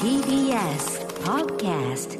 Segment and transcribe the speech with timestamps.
[0.00, 2.18] TBS Podcast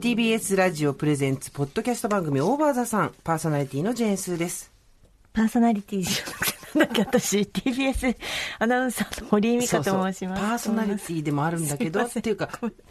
[0.00, 3.14] TBS ラジオプレゼンツポッドキャスト番組オーバーザさん。
[3.24, 4.72] パーソナリティのジェーンスーです。
[5.32, 8.16] パーソナリティじゃなくて、なんだっけ、私、TBS
[8.58, 10.42] アナウンサーの堀井美香と申します。
[10.42, 12.48] パーソナリティでもあるんだけどっていうか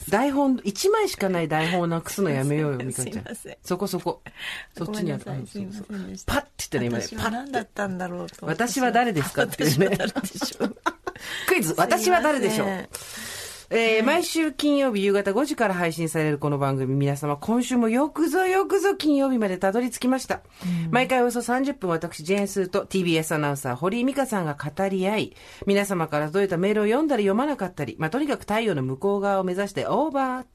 [0.09, 3.25] 台本1枚しかない台本をなくすのやめようよ美香ちゃん。
[3.63, 4.21] そこそこ。
[4.77, 5.23] そっちにある。
[5.23, 5.85] そうそう。
[6.25, 8.45] パッて言ったら今ね私は何だったんだろうと。
[8.45, 9.87] 私は誰ですかっていうね。
[9.99, 10.75] 私は誰でしょう。
[11.47, 12.67] クイズ私は誰でしょう？
[13.71, 20.41] えー毎週金曜日夕方5時から配信されるこの番組、皆様今週もよくぞよくぞ金曜日までたどり着きました。
[20.91, 30.45] 毎回およそ30分私、ジェーンスーと TBS アナウンサー、堀井美香さんが語り合い、皆様から届いたメールを読んだり読まなかったり、まあ、とにかく太陽の向こう側を目指してオーバー。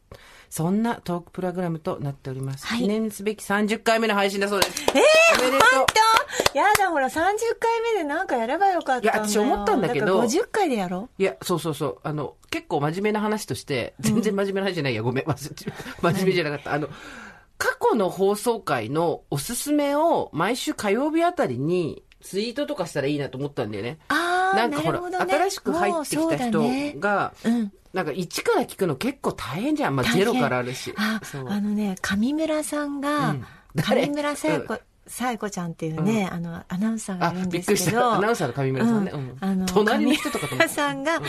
[0.51, 2.67] そんなトークプログラムとなっております。
[2.67, 4.83] はい記念すべき30回目の配信だそうです。
[4.91, 5.87] えー、おめでとう本
[6.55, 6.59] 当？
[6.59, 7.35] やだ、ほら、30回
[7.95, 9.03] 目でなんかやればよかった。
[9.03, 11.99] いや私思ったんだけどから50回でやろいや、そうそうそう。
[12.03, 15.25] あの、結構真面目な話として、全然真面目な話じゃないや、ごめん。
[15.31, 16.73] 真面目じゃなかった。
[16.73, 16.89] あの、
[17.59, 23.99] 過去の放送回のおすすめを毎週火曜日あたりにツイートとかしたらいいなと思ったんだよね。
[24.09, 27.73] あーなんかほら、なるほどね新しく入ってきた人が、うん。
[27.93, 29.97] なんか一から聞くの結構大変じゃん。
[29.97, 30.95] まあゼロからあるし。
[30.97, 34.03] ああのね、上村さんが、うん誰？
[34.03, 37.85] 上村さや子、さや子ちゃんっていうね、あの、アナウンサーがあいるん、びっくりした。
[37.87, 39.11] ですけど、アナウンサーの上村さんね。
[39.13, 41.25] ううんんあの隣の人とかとさんが、うん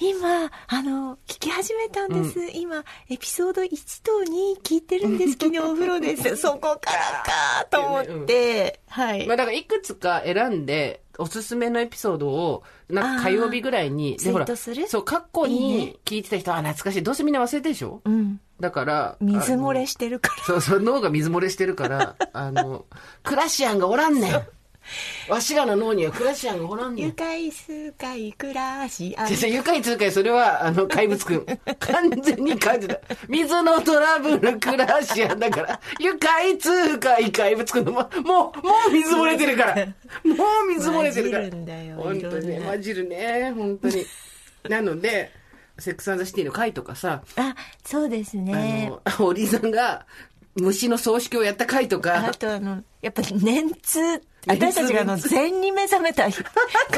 [0.00, 2.38] 今、あの、聞き始めたんです。
[2.54, 5.32] 今、エピソード1と2聞いてるんです。
[5.40, 6.36] 昨日お風呂です。
[6.36, 9.26] そこからかと思って、はい。
[9.26, 14.86] まあだからいくつか選んで、おすすめのエピソードを、なんか火曜日ぐらいに、ツイートする？
[14.88, 17.02] そう、過去いいねに聞いてた人は、あ懐かしい。
[17.02, 18.00] どうせみんな忘れてるでしょ？
[18.04, 18.40] うん。
[18.60, 20.44] だから、水漏れししてるから。
[20.44, 22.86] そうそう、脳が水漏れしてるから、あの、
[23.22, 24.42] クラシアンがおらんねん。
[25.28, 27.06] わしらの脳にはクラシアンがおらんねん。
[27.06, 31.46] 愉快数回暮らし、あ先生、愉快通貨それは、あの、怪物くん。
[31.78, 32.98] 完全に感じた。
[33.28, 38.52] 水のトラブル、クラシアンだから、愉快通貨、怪物くんの、もう、も
[38.88, 39.74] う、水漏れてるから。
[39.86, 39.92] も
[40.64, 41.42] う水漏れてるから。
[41.44, 44.06] 混じるんだよ本当にね、混じるね、本当に。
[44.68, 45.32] なので、
[45.78, 47.54] セックスアンザシティの回とかさ、あ、
[47.84, 48.92] そうですあね。
[49.18, 50.06] の、おりさんが、
[50.54, 56.28] 虫の葬式をやった回とあか、とあの、やっぱり年通、年私たちがあの、通禅に目覚めた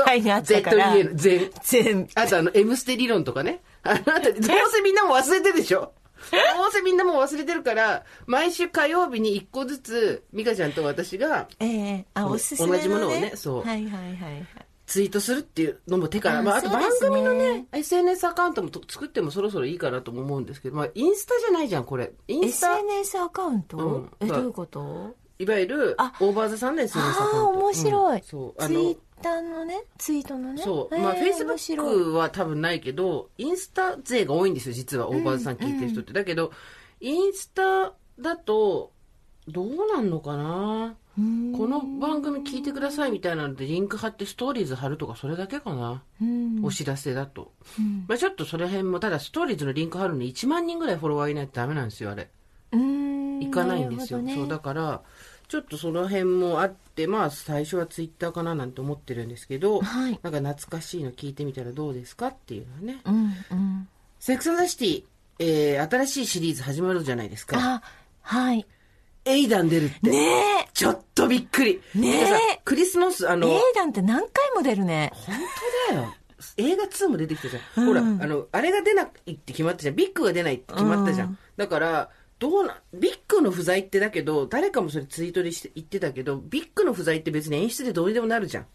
[0.04, 0.94] 回があったから。
[1.14, 1.50] 全。
[1.62, 2.08] 禅。
[2.14, 3.60] あとあの、M ステ理論とかね。
[3.82, 4.32] あなた、 どう
[4.70, 5.92] せみんなも忘れてるでしょ
[6.32, 6.36] ど
[6.68, 12.78] うせみんなも忘れてるから、毎週火曜日に一個ずつ、美香ちゃんと私がええあ、おすすめの、ね。
[12.78, 14.46] 同じものをねそうはいはいはいはい。
[14.86, 22.10] ツイートするっていうのも手から、あまあ、あと番組のね、SNS アカウントもと作ってもそろそろいいかなとも思うんですけど、まあ、インスタじゃないじゃん、これ。
[22.26, 25.14] インスタ、SNS アカウント、うんえ、どういうこと？
[25.38, 27.58] いわゆるあ、オーバーザさんの SNS アカウンああ、ト。
[27.58, 28.18] 面白い。
[28.18, 30.62] うんそう、あのツイッ、ターのね、ツイートのね。
[30.62, 30.98] そう。
[30.98, 36.12] まあ、えフェイスブックは多分ないけど、インスタ勢が多いんですよ、実は、オーバーズさん聞いてる人って。
[36.12, 36.52] だけど、
[37.00, 38.92] インスタだと、
[39.46, 40.96] どうなんのかな？
[41.18, 47.52] うんこの番組聞いてくださいみたいなのでリンク貼ってストーリーズ貼るとかそれだけかな、うんお知らせだと。
[47.78, 52.28] うんまあちょっとその辺も、ただストーリーズのリンク貼るのに1万人ぐらいフォロワーいないとダメなんですよ、あれ。
[52.72, 54.20] うんいかないんですよ。
[54.20, 55.02] ねそう、だから、
[55.48, 63.00] ちょっとその辺もあって、まあ最初はツイッターかななんて思ってるんですけど、はいなんか懐かしいの聞いてみたらどうですかっていうのはね。
[63.04, 63.14] うん
[63.50, 63.88] うん。
[64.20, 65.04] セックスザシティ、
[65.38, 67.56] えー、新しいシリーズ始まるじゃないですか。
[67.58, 67.82] あ、
[68.20, 68.66] はい。
[69.24, 70.10] エイダン出るって。
[70.10, 71.80] ねちょっとびっくり。
[71.94, 72.22] ね
[72.56, 73.36] えクリス・ノス、あえ。
[73.36, 75.12] の、エイダンって何回も出るね。
[75.14, 75.36] 本
[75.88, 76.14] 当だよ。
[76.56, 77.86] 映画2も出てきたじゃん。
[77.86, 79.96] ほら、あうんの、あれが出ないって決まったじゃん。
[79.96, 81.28] ビッグが出ないって決まったじゃん。
[81.28, 88.66] うんだから、どうな、ビッグの不在ってだけど、誰かもそれツイートでして言ってたけど、ビッグの不在って別に演出でどうにでもなるじゃん。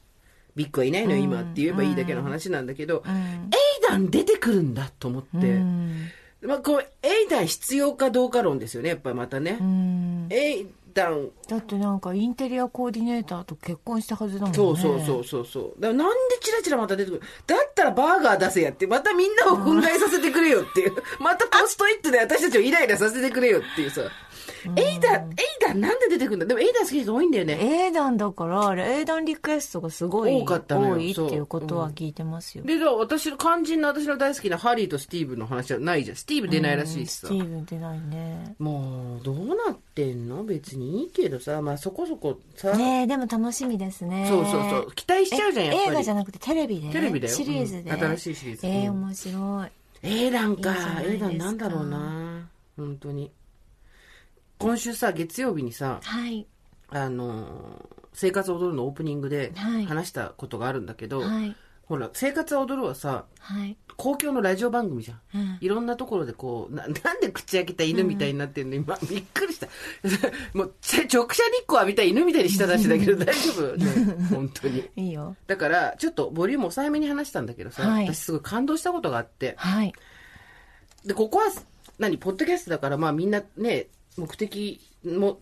[0.55, 3.11] ビッグはいないのよ、今って言えばいいだけの話なんだけど、うん。
[3.11, 6.09] エイダン出てくるんだと思って、うん。
[6.41, 9.57] まあ、こう、エイダン必要かどうか論ですよね、やっぱりまたね。
[9.59, 14.55] うんエイダン、だってなんかインテリアコーディネーターと結婚したはずだもんね。
[14.55, 15.81] そうそうそうそうそう。
[15.81, 20.93] だからなんでチラチラまた出てくるだったらバーガー出せやって、またみんなを憤慨させてくれよっていう。
[21.19, 24.01] またポストイットで私たちをイライラさせてくれよっていうさ。
[24.75, 25.37] エイダン、エイ
[25.67, 26.45] ダンなんで出てくるんだ？
[26.45, 27.57] でもエイダン好きな人多いんだよね。
[27.61, 32.63] 英断だから、あれ英断リクエストがすごい多かったのよ多いっていうことは聞いてますよ。
[32.63, 36.17] で、だから私の肝心の私の大好きなハリーとスティーブの話はないじゃん。
[36.17, 37.35] スティーブ出ないらしいしさステ。
[37.35, 38.55] ィーブン出ないね。
[38.59, 40.43] もう、どうなってんの？
[40.43, 42.75] 別にいいけどさ、まあそこそこさ。
[42.77, 44.27] ねえ、でも楽しみですね。
[44.29, 44.91] そうそうそう。
[44.93, 45.87] 期待しちゃうじゃん、やっぱり。
[45.87, 47.91] え映画じゃなくてテレビでテレビだよシリーズで。
[47.91, 49.71] うん新しいシリーズええうん面白い。
[50.05, 53.31] エーダンかいいじゃないですかエーダンなんだろうな本当に
[54.63, 56.47] 今週さ月曜日にさはい。
[56.89, 61.55] あのー生活を踊るのオープニングではい話したことがあるんだけど、はい。
[61.87, 63.75] ほら、生活は踊るはさ、はい。
[63.97, 65.19] 公共のラジオ番組じゃん。
[65.33, 69.67] うんいろんなところでこう、ななんで口開けた犬みたいになってんの、今、びっくりした。
[70.53, 73.75] もう、ち直射日光浴びた犬みたいにした出しだけど大丈夫？
[73.75, 73.85] ね。
[74.29, 74.87] 本当に。
[74.95, 75.35] いいよ。
[75.47, 79.91] だから、ちょっとボリューム抑えめに話したんだけどさ、はい私すごい感動したことがあって、はい。
[81.03, 81.45] で、ここは、
[81.97, 83.87] 何、ポッドキャストだから、まあみんなね、
[84.17, 85.41] 目的も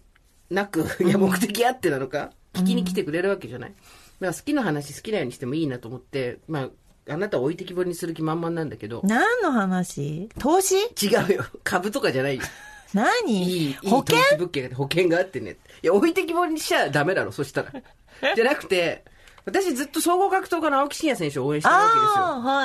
[0.50, 3.70] なく、いや、目的あってなのか、聞きに来てくれるわけじゃない？
[3.72, 3.86] だか
[4.20, 6.70] ら好きな話好きなようにしてもいいなと思って、ま
[7.08, 10.30] あ、あなたを置いてきぼりにする気満々なんだけど、何の話？
[10.40, 10.76] 投資？
[11.02, 11.46] 違うよ。
[11.64, 12.44] 株とかじゃないよ。
[12.94, 13.44] 何？
[13.44, 14.18] いい、いい保険？
[14.38, 15.58] 物件保険があってね。
[15.82, 17.72] いや、置いてきぼりにしちゃダメだろ、そしたら。
[18.36, 19.04] じゃなくて、
[19.46, 21.82] 私ずっと総合格闘家の青木真也選手を応援してるわ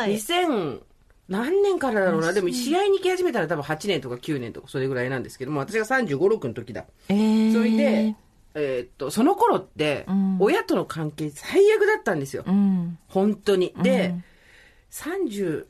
[0.07, 0.39] けですよ。
[0.39, 0.81] はい2000、
[1.29, 2.33] 何年からだろうな。
[2.33, 6.85] でも試合に行き始めたら多分8年とか9年とかそれぐらいなんですけども、私が35、6の時だ。
[7.09, 8.15] えー、それで、
[8.55, 12.45] えーっと、その頃って、ん親との関係最悪だったんですよ。
[12.47, 12.99] うん。
[13.09, 13.75] 本当に。
[13.83, 14.15] で、
[14.91, 15.67] 35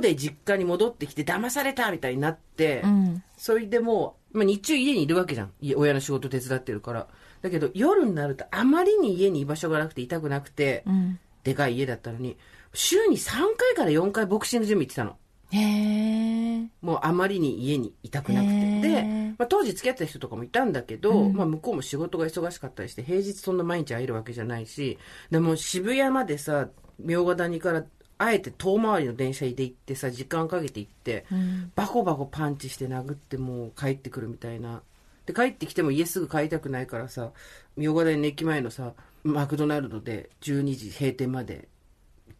[0.00, 3.22] で実家に戻ってきて騙されたみたいになって、うん。
[3.36, 5.52] それでもう、まあ、日中家にいるわけじゃん。
[5.60, 7.08] い親の仕事手伝ってるから。
[7.42, 11.18] だけど夜になるとあまりに家に居場所がなくて痛くなくて、うん。
[11.42, 12.38] でかい家だったのに、
[12.74, 15.16] 週に3回から4回ボクシングジム行ってたの。
[15.50, 16.68] へえ。
[16.82, 18.80] もうあまりに家にいたくなくて。
[18.80, 19.02] で、
[19.38, 24.98] まあ、当時付き合ってた人とかもいたんだけど、うんまあ向こうも仕事が忙しかったりして、平日そんな毎日会えるわけじゃないし、
[25.30, 26.68] でも渋谷までさ、
[26.98, 27.84] 明賀谷から
[28.18, 31.72] あえて遠回りの電車で行ってさ、時間かけて行って、うん。
[31.74, 34.82] バコバコパンチして殴ってもう帰ってくるみたいな。
[35.26, 37.32] で、帰ってきても家すぐ帰りたくないからさ、
[37.76, 38.92] 明賀谷の駅前のさ、
[39.24, 41.68] マクドナルドで12時閉店まで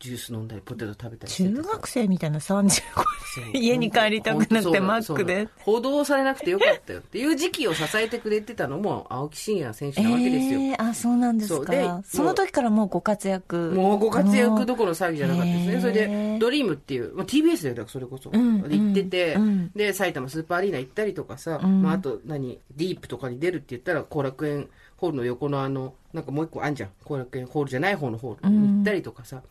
[0.05, 5.51] ジュース飲んだりポテト食べたり中さ学生みたいな35そう家に帰りたくなくてマックでそうなの。
[5.61, 10.61] 報道されなくてよかったよっていう時期を支えてくれてたのも青木真也選手なわけですよ。
[10.61, 12.03] えー、あ、そうなんですか。
[12.05, 13.73] その時からもうご活躍。
[13.75, 15.73] もうご活躍どころの騒ぎじゃなかったですね。
[15.73, 18.31] へーそれで、ドリームっていう、まあ、TBS だよ、だからそれこそ。
[18.31, 26.91] んで行ってて、うんで、埼玉スーパーアリーナ行ったりとかさ、んまあ、あと何、ディープとかに出るって言ったら、後楽園ホールの横のあの、なんかもう一個あんじゃん。
[27.05, 29.43] 後楽園ホールじゃない方のホールに行ったりとかさ、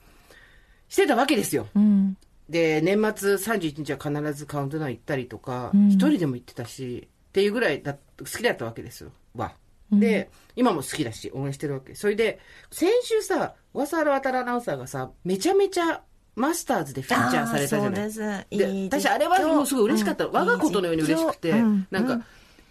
[0.94, 1.68] してたわけですよ。
[1.74, 2.16] うん。
[2.48, 9.10] で、年末31日は必ずカウントダウン行ったりとか、うん一人でも行ってたし、っていうぐらいだ好きだったわけですよ。
[9.34, 9.54] わ。
[9.92, 11.96] で、今も好きだし、応援してるわけ。
[11.96, 16.04] それで、先週さ、小笠原渡アナウンサーがさ、めちゃめちゃ
[16.36, 18.20] マスターズでフィーチャーされたじゃないです
[18.52, 20.26] でいい私、あれはもうすごい嬉しかった。
[20.26, 22.24] うん我がことのように嬉しくて、うんなんか、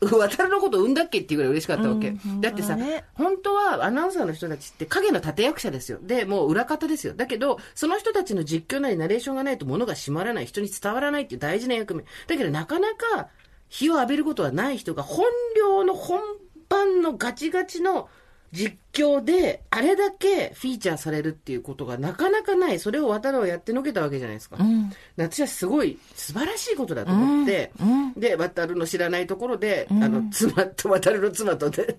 [0.08, 2.08] 渡るのこと産んだっけっていうぐらい嬉しかったわけ。
[2.08, 2.76] うんだってさ、
[3.14, 5.99] 本当はアナウンサーの人たちって影の立役者ですよ。
[6.02, 7.14] で、もう裏方ですよ。
[7.14, 12.02] だけど、その人たちの実況なりナレーションがないと物が閉まらない、人に伝わらないっていう大事な役目。
[12.26, 13.28] だけどなかなか
[13.69, 15.25] 日を浴びることはない人が本
[15.56, 16.20] 領の本
[16.69, 18.08] 番のガチガチの
[18.52, 22.78] 実況で、あれだけフィーチャーされるっていうことがなかなかない。
[22.78, 24.58] それを渡るをやってのけたわけじゃないですか。
[24.60, 24.93] うん。
[25.16, 31.96] 私はすごい素晴らしいことだと思って、うんで、渡るの知らないところで、んあの、妻と、渡るの妻と で、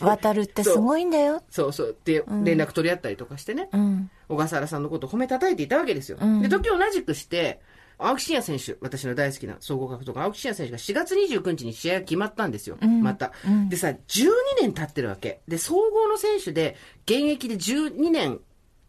[0.00, 1.42] 渡るってすごいんだよ。
[1.50, 4.10] そうそう、で、連絡取り合ったりとかしてね、うん。
[4.28, 6.18] 小笠原さんのことを褒めたたいていたわけですよ。
[6.20, 7.60] うんで、時同じくして、
[7.98, 12.76] 青木真也選手、私の大好きな総合格闘家、青木真也選手が4月29日に試合が決まったんですよ。
[12.76, 14.30] んまた、うんでさ、12
[14.60, 15.40] 年経ってるわけ。
[15.48, 18.40] で、総合の選手で、現役で12年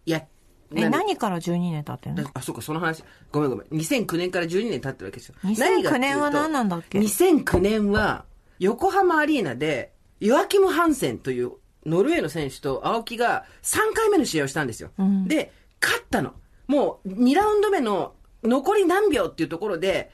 [0.05, 0.23] や、
[0.75, 2.29] え、何から12年経ってんの？
[2.33, 3.03] あ、そうか、その話。
[3.31, 3.67] ごめんごめん。
[3.69, 5.35] 2009年から12年経ってるわけですよ。
[5.43, 8.25] 2009年は何なんだっけ ?2009 年は、
[8.59, 11.53] 横浜アリーナで、ヨアキム・ハンセンという
[11.85, 14.91] ノルウェーの選手と青木が3回目の試合をしたんですよ。
[15.01, 16.33] んで、勝ったの。
[16.67, 20.11] もう2ラウンド目の残り何秒っていうところで、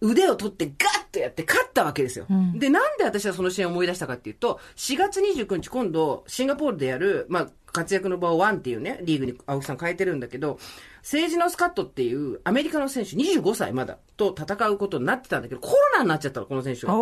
[0.00, 0.74] 腕を取ってガッ
[1.12, 2.24] とやって勝ったわけですよ。
[2.32, 10.58] んで、なんで私はその試合を思い出したかっていうと、4月29日今度、シンガポールでやる、まあ、活躍の場をワンっていうね、リーグに青木さん変えてるんだけど、
[11.02, 16.94] 政治のスカットっていうアメリカの選手25歳まだと戦うことになってたんだけど、コロナになっちゃったの、この選手が。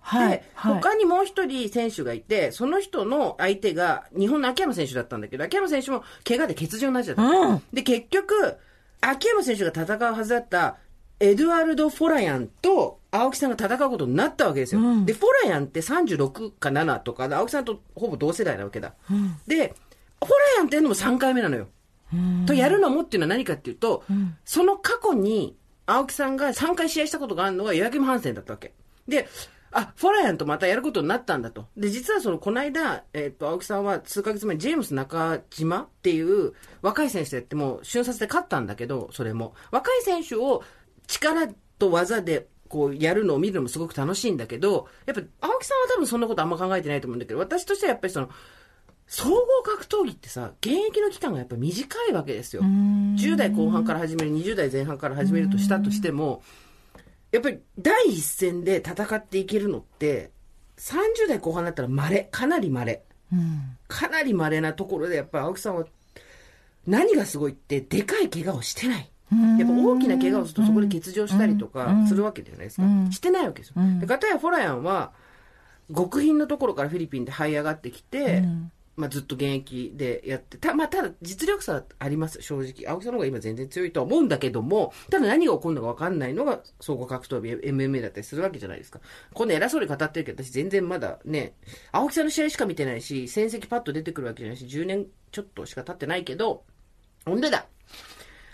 [0.00, 0.74] はいで。、はい。
[0.74, 7.22] 他にもう一人選手がいて、その人の相手が日本の秋山選手だったんだけど、秋山選手も怪我で欠場になっちゃった。
[7.22, 8.56] うんで、結局、
[9.00, 10.76] 秋山選手が戦うはずだった
[11.20, 14.80] エドワルド・フォラヤンと青木さんが戦うことになったわけですよ。
[14.80, 18.94] うんで、フォラヤンって36か7とかで、青木さんとほぼ同世代なわけだ。
[19.46, 19.74] で、
[20.20, 21.68] フォラヤンっていうのも3回目なのよ。
[22.46, 24.04] とやるのもっていうのは何かっていうと、
[24.44, 28.72] その過去に青木さんが3回試合したことがあるのがヨアキム・ハンセンだったわけ。
[29.06, 29.26] で、
[29.70, 31.66] あ、フォラヤンとまたやることになったんだと。
[31.76, 39.54] で、実はその、この間、えっ、と、青木さんは数ヶ月前にジェームス中島っていう若い選手とやっても、瞬殺で勝ったんだけど、それも。
[39.70, 40.62] 若い選手を
[41.06, 41.48] 力
[41.78, 48.30] と技で、こう、やるのを見るのもすごく楽しいんだけど、やっぱ、青木さんは多分そんなことあんま考えてないと思うんだけど、私としてはやっぱりその、
[49.08, 52.62] 総合格闘技ってさ、現役の期間がやっぱ短いわけですよ。
[52.62, 56.42] 10代後半から始める、20代前半から始めるとしたとしても、
[57.30, 60.30] やっぱり第一線で戦っていけるのって、
[60.78, 63.02] 30代後半だったら稀、かなり稀。
[63.88, 65.84] かなり稀なところで、やっぱり青木さんは、
[66.86, 69.10] 何がすごいって、でかい怪我をしてない。
[69.58, 72.86] やっぱ大きな怪我をするとそこで欠場したりとかするわけじゃないですか。
[73.10, 73.74] してないわけですよ。
[74.00, 75.12] で、片やフォラヤンは、
[75.94, 78.42] 極貧のところからフィリピンで這い上がってきて、
[78.98, 82.90] まあずっと現役でやって、た、まあただ実力差はあります、正直。
[82.90, 89.00] 青木さんの方が今全然強いとは思うんだけども、ただ何が起こるのか分かんないのが総合格闘技、MMA だったりするわけじゃないですか。
[89.32, 91.54] こんな偉そうに語ってるけど、私全然まだね、
[91.92, 96.64] 青木さんの試合しか見てないし、戦績パッと出てくるわけじゃないし、10年ちょっとしか経ってないけど、
[97.24, 97.66] ほんでだ。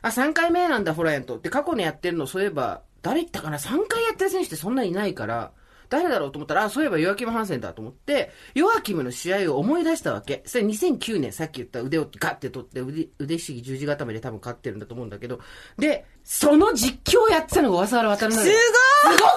[0.03, 1.39] あ、3回目なんだ、フォラヤンと。
[1.39, 5.53] で、過去にやってるの、そういえば、誰言ったかな ?3 回やってる選手ってそんなにいないから、
[5.89, 10.43] 誰だろうと思ったら、あ、そういえばヨアキム・ハンセンだと思って、ヨアキムの試合を思い出したわけ。
[10.47, 15.41] それ2009年、さっき言った腕をガッて取って、腕、腕ひしぎ十字固めで多分勝ってるんだと思うんだけど、
[15.79, 18.53] で、その実況をやってたのが小笠原渡るなのよ。
[18.53, 18.59] す
[19.07, 19.17] ごい！
[19.17, 19.33] すごく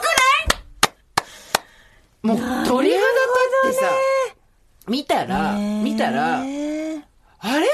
[2.34, 2.38] ない？
[2.38, 3.08] もう、鳥肌立
[3.68, 3.90] ってさ、
[4.88, 7.04] 見たら、見たら、え
[7.40, 7.68] あれ？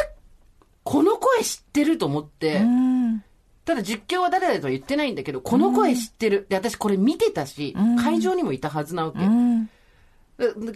[0.83, 3.23] この声知ってると思って、うん。
[3.65, 6.45] ただ実況は誰だとは言ってないんだけど、この声知ってる。
[6.49, 9.19] で、私これ見てたし、会場にもいたはずなわけ。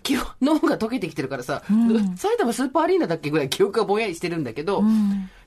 [0.03, 1.63] 記憶 脳が溶けてきてるからさ、
[2.15, 3.29] 埼玉スーパーアリーナだっけ？
[3.29, 4.81] ぐらい記憶がぼんやりしてるんだけど、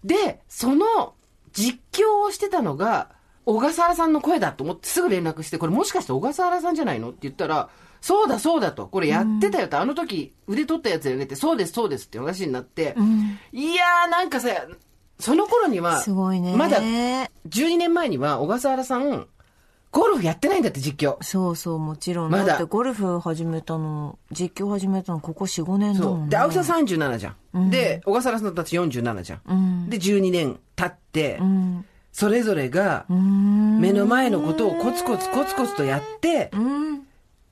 [0.04, 1.14] で、その
[1.52, 3.10] 実況をしてたのが、
[3.46, 7.10] 小笠原さんの声だと思ってすぐ連絡して、これもしかして小笠原さんじゃないの？
[7.10, 7.70] って言ったら、
[8.00, 12.94] そうだそうだと、これやってたよと、あの時腕取ったやつだよねって、そうですそうですって話になって、
[13.52, 14.48] いやーなんかさ、
[15.20, 16.56] その頃には、すごいね。
[16.56, 19.26] まだ12年前には小笠原さん、
[19.92, 21.16] ゴルフやってないんだって実況。
[21.22, 22.30] そうそう、もちろん。
[22.30, 26.22] まだだってゴルフ始めたの、実況始めたのここ4、5年だもんね。
[26.22, 26.28] そう。
[26.30, 27.70] で、青木さん37じゃん。
[27.70, 29.90] で、小笠原さんたち47じゃん。
[29.90, 31.84] で、12年経って、うん。
[32.12, 37.06] それぞれが、目の前のことをコツコツコツコツとやって、うん。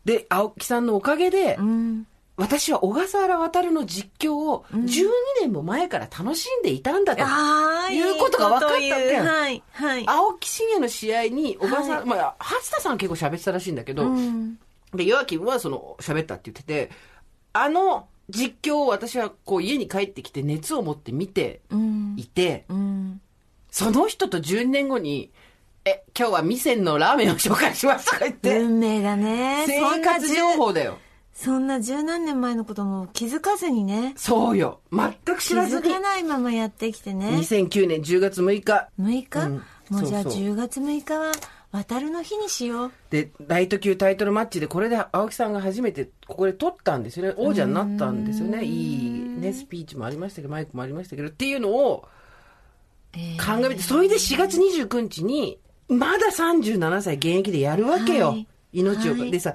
[0.05, 2.07] で、青木さんのおかげで、うん。
[2.38, 5.09] 私は小笠原渡の実況を12
[5.40, 7.25] 年も前から楽しんでいたんだと。
[7.25, 9.62] ああ、いうことが分かったんだよいいこと言うはい。
[9.73, 10.04] はい。
[10.07, 14.57] 青木真也の試合に小笠原、まあ、初田さんは結構喋ってたらしいんだけど、うん。
[14.95, 16.90] で、ヨアキムはその、喋ったって言ってて、
[17.52, 22.14] あの実況を私はこう家に帰ってきて熱を持って見てうん。
[22.16, 23.21] いて、うん。
[23.68, 25.33] その人と10年後に、
[25.85, 29.64] え、今日は味仙のラーメンを紹介しますとか言って、運命だね。
[29.66, 30.99] 生活情報だよ。
[31.40, 34.12] そんな十何年前のことも気づかずにね。
[34.16, 34.80] そうよ。
[34.90, 36.00] 全く知気らずにづか。
[36.00, 37.28] ないままやってきてね。
[37.28, 38.88] 2009年10月6日。
[39.00, 41.33] 6日、うんもうじゃあそうそう10月6日は
[41.71, 42.92] 渡るの日にしよう。
[43.11, 47.35] で、ライト級タイトルマッチで、これで青木さんが初めてここで取ったんですよね。
[47.37, 48.64] 王者になったんですよね。
[48.64, 52.04] いいね、スピーチもありましたけど、マイクもありましたけど、っていうのを
[53.14, 58.30] えー鑑みて、それで4月29日に、まだ37歳現役でやるわけよ。
[58.30, 59.54] はい命を、はいでさ、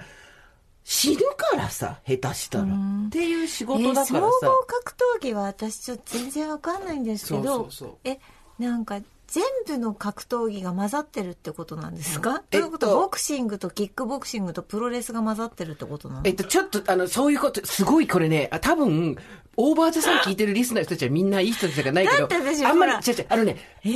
[0.84, 2.66] 死ぬからさ、下手したら。
[2.66, 4.58] っていう仕え事だー総合からさ。
[4.68, 8.20] 格闘技は私ちょっと全然わかんないんですけどそうそうそうえ
[8.60, 19.18] なんか全部の格闘技が混ざってるってことなんですか、えっとということボクシングとキックボクシングとプロレスが混ざってるってことなのえっと、ちょっと、あの、そういうこと、すごいこれね、あ多分、
[19.56, 23.92] オーバーザさん聞いてるリスナーの人たちはみんないい人たちじゃないけど、だって私あんまり違う違う、あのね、えー、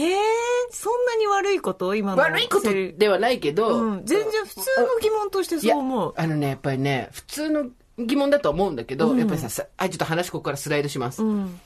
[0.72, 1.96] そんなに悪いこと？
[1.96, 3.10] 今の悪いことで。
[3.10, 6.14] はないけど、うん、全然普通の疑問としてそう思う。
[6.16, 7.66] あのね、やっぱりね、普通の
[7.98, 11.24] 疑問だと思うんだけど、やっぱりさ、さあ、ちょっと話ここからスライドします。
[11.24, 11.60] うん。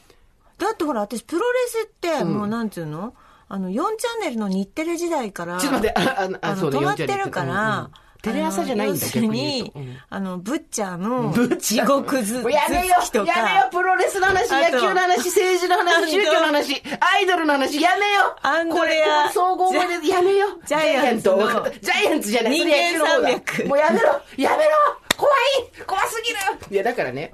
[0.57, 3.13] だってほら私プロレスってもうなんていうの、
[3.53, 7.89] あの4チャンネルの日テレ時代からちょっと待って、あ、ああ、の止まってるから、
[8.21, 9.73] テレ朝じゃないんだ、に
[10.09, 13.39] あの、ブッチャーの地獄ず、やめよ頭突きとか。
[13.39, 19.29] やめよプロレスの話、野球の話、政治の話、宗教の話、アイドルの話、やめよアンドレア。
[19.31, 21.37] 総合思い出でやめよジャイアンツの
[21.81, 24.21] ジャイアンツじゃない、人間山脈もうやめろ。
[24.37, 24.71] やめろ。
[25.17, 25.85] 怖い。
[25.85, 26.37] 怖すぎる。
[26.71, 27.33] いや、だからね、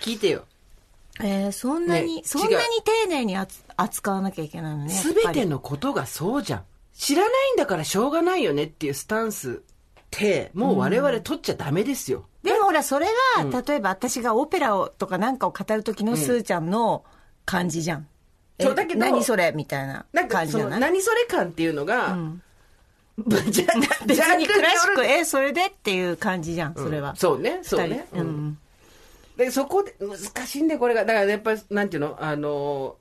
[0.00, 0.44] 聞いてよ。
[1.20, 2.54] えーそんなに、ねそんなに
[2.84, 3.36] 丁寧に
[3.76, 4.90] 扱わなきゃいけないのね。
[4.90, 6.64] すべてのことがそうじゃん。
[6.94, 9.54] 知らないんだからしょうがないよねっていうスタンスっ
[10.10, 12.26] て、もう我々取っちゃダメですよ。
[12.42, 13.06] でもほら、それ
[13.36, 17.04] が、例えば私がオペラをとかなんかを語る時のスーちゃんの
[17.44, 18.06] 感じじゃん。
[18.58, 22.16] えそうだけど何それみたいな感じじゃない何それ感っていうのが、
[23.50, 23.66] じゃ
[24.06, 27.14] 別にクラシック、え、それでっていう感じじゃん、それは。
[27.16, 28.06] そうね、そうね。
[28.12, 28.58] ううんん。
[29.36, 31.04] で、そこで、難しいんだよ、これが。
[31.04, 32.96] だからやっぱり、なんていうの、あの、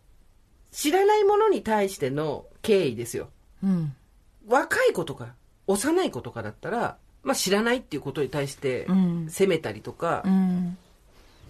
[0.71, 3.29] 知らないものに対しての敬意ですよ。
[3.63, 3.95] うん。
[4.47, 5.33] 若い子とか、
[5.67, 10.77] 幼い子とかだったら、まあ知らないっていうことに対してうん、責めたりとか、うん。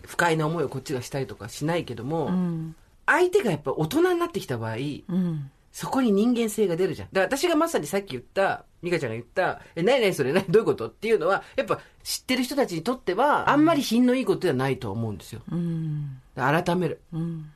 [0.05, 2.75] 不快な思いをこっちがしたりとかしないけども、うん。
[3.07, 5.51] 相手がやっぱ大人になってきた場合、うん。
[5.75, 7.09] そこに人間性が出るじゃん。
[7.11, 10.31] だから私がまさにさっき言った、美香ちゃんが言った、え、何何それ？
[10.31, 10.45] 何？
[10.47, 10.87] どういうこと？
[10.87, 15.41] っていうのは、やっぱ知ってる人たちにとっては、あんまり品のいいことではないと思うんですよ。
[15.51, 16.21] うん。
[16.37, 17.01] 改める。
[17.11, 17.51] うん。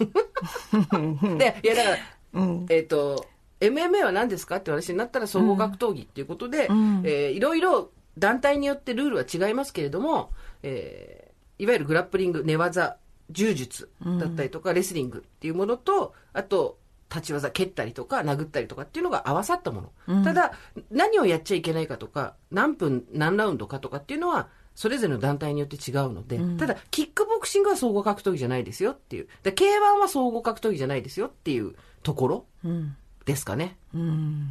[1.38, 1.96] で、いやだから、
[2.32, 2.66] うん。
[2.68, 3.26] えっ、と、
[3.60, 10.30] MMA は何ですかって話になったら総合格闘技っていうことで、うんえーいろいろ団体によってルールは違いますけれども、
[10.64, 12.96] えーいわゆるグラップリング、寝技、
[13.30, 16.81] 柔術だったりとか、レスリングっていうものと、あと、
[17.12, 20.24] 立ち技、蹴ったりとか、殴ったりとかっていうのが合わさったもの。
[20.24, 20.52] ただ、
[20.90, 29.28] 何をやっちゃいけないかとか、何分、何ラウンドかとかっていうのは、それぞれの団体によって違うので、ただ、キックボクシングは総合格闘技じゃないですよっていう。
[29.42, 32.96] で K1 は総合格闘技じゃないですよっていうところうん。
[33.26, 33.76] ですかね。
[33.94, 34.48] うん。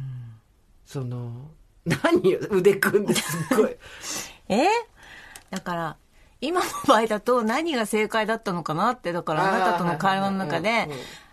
[0.86, 1.50] その、
[1.84, 3.76] 何よ、腕組んですっごい。
[4.48, 4.66] え？
[5.50, 5.96] だから、
[6.40, 10.88] 今の場合だと何が正解だったのかなって、だからあなたとの会話の中で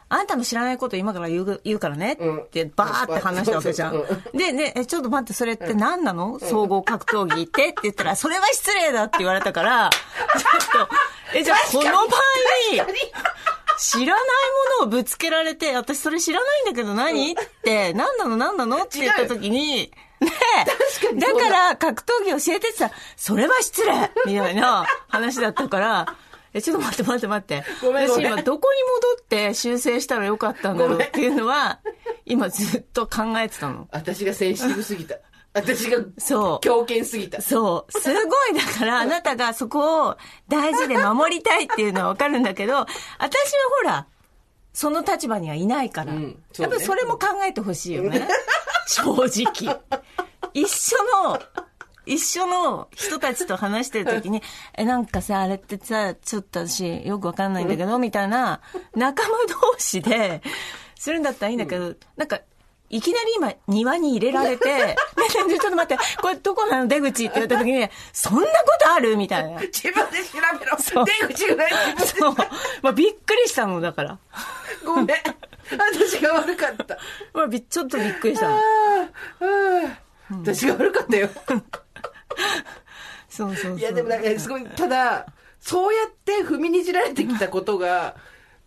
[0.09, 2.17] あんたの知らないこと今から言う言うからね。
[2.19, 2.39] うん。
[2.39, 4.03] ってバーって話したわけじゃん。
[4.33, 6.39] で、ね、え、ちょっと待って、それって何なの？
[6.39, 7.69] 総合格闘技って？
[7.69, 12.01] って言ったら、それは失礼だって言われたから、ちょっと、え、じゃあこの場合、
[13.77, 14.25] 知らない
[14.79, 17.31] ものをぶつけられて、私それ知らないんだけど何？
[17.31, 18.35] って、何なの？
[18.35, 18.83] 何なの？
[18.83, 20.31] って言った時に、ね
[21.11, 23.93] え、だから格闘技教えてって言ったら、それは失礼
[24.25, 26.15] みたいな話だったから、
[26.53, 27.63] え、ちょっと待って待って待って。
[27.81, 31.79] ごめん私今どこに戻って修正したらよかったんだろうっていうのは、
[32.25, 33.87] 今ずっと考えてたの。
[33.91, 35.15] 私がセンシティブすぎた。
[35.53, 36.59] 私がそう。
[36.61, 37.41] 強権すぎた。
[37.41, 37.91] そう。
[37.91, 42.87] すごい、だから、あなたがそこを大事で守りたいっていうのはわかるんだけど、私は
[43.81, 44.07] ほら、
[44.73, 46.13] その立場にはいないから。
[46.13, 48.27] うんねやっぱりそれも考えてほしいよね。
[48.87, 49.81] 正直。
[50.53, 51.39] 一緒の、
[52.09, 54.41] 一緒の人たちと話してる時に、
[54.75, 58.61] え、なんかさ、あれってさ、ちょっと私よくわかんないんだけど、みたいな
[58.95, 60.41] 仲間同士で、
[60.97, 62.41] するんだったらいいんだけど、なんか、
[62.89, 64.95] いきなり今、庭に入れられて、
[65.29, 66.87] ちょっと待って、これどこなの？
[66.87, 68.49] 出口って言った時に、そんなこ
[68.81, 69.15] とある？
[69.15, 69.59] みたいな。
[69.61, 71.05] 自分で調べろ。
[71.05, 72.35] 出口がない自そう。
[72.81, 74.17] まあ、びっくりしたの、だから。
[74.83, 75.07] ごめん。
[75.71, 76.97] 私が悪かった。
[77.33, 78.59] まあ、びちょっとびっくりしたの。
[80.31, 81.29] 私が悪かったよ。
[83.29, 83.79] そうそうそう。
[83.79, 85.27] いや、でもなんか、すごい、ただ、
[85.59, 88.15] そうやって踏みにじられてきたことが、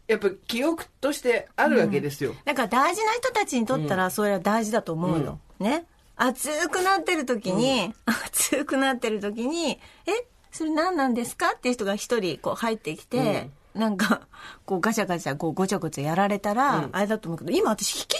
[0.08, 2.34] やっぱ記憶としてあるわけですよ。
[2.44, 5.38] だから大事な人たちにとったらそれは大事だと思うの。
[5.58, 5.86] ね。
[6.16, 14.28] 熱くなってる時に、熱くなってる時に、え、それ何なんですかっていう人が一人こう入ってきて、なんか、
[14.66, 18.18] こうガチャガチャ、こうごちゃごちゃやられたら、あれだと思うけど、今私引きず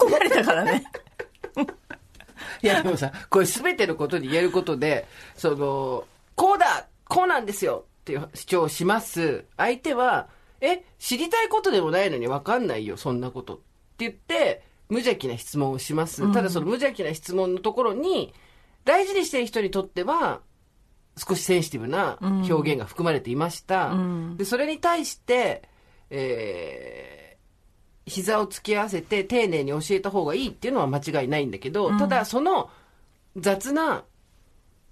[0.00, 0.84] り込まれたからね。
[2.62, 9.44] いや、でもさ、これ全てのことに言えることで、その、こうだこうなんですよっていう主張をします。
[9.56, 10.28] 相手は、
[10.60, 13.54] え、知りたいことでもないのに分かんないよ、そんなこと。
[13.54, 13.62] って
[13.98, 16.32] 言って、無邪気な質問をします。
[16.32, 18.34] ただその無邪気な質問のところに、
[18.84, 20.40] 大事にしている人にとっては、
[21.16, 23.92] 少しセンシティブな表現が含まれていました。
[23.94, 25.62] んで、それに対して、
[26.10, 27.19] えー、
[28.10, 32.68] 膝を突き合わせて丁寧に教えた方がいいっていうのは間違いないんだけど、ただその
[33.36, 34.04] 雑な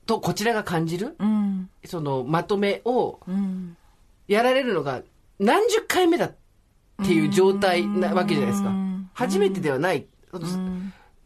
[0.07, 1.69] とこちらが感じる、うん。
[1.85, 3.77] そのまとめをうん。
[4.29, 5.03] やられるのが
[5.39, 6.37] 何十回目だっ
[7.05, 9.11] ていう状態なわけじゃないですかうん。
[9.15, 10.07] 初めてではない。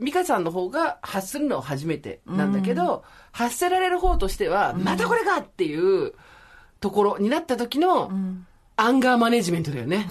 [0.01, 6.15] 美香さんの方が発するのは初めてなんだけど、発せられる方としては、またこれかっていう
[6.81, 8.11] ところになった時の、
[8.77, 10.09] アンガーマネジメントだよね。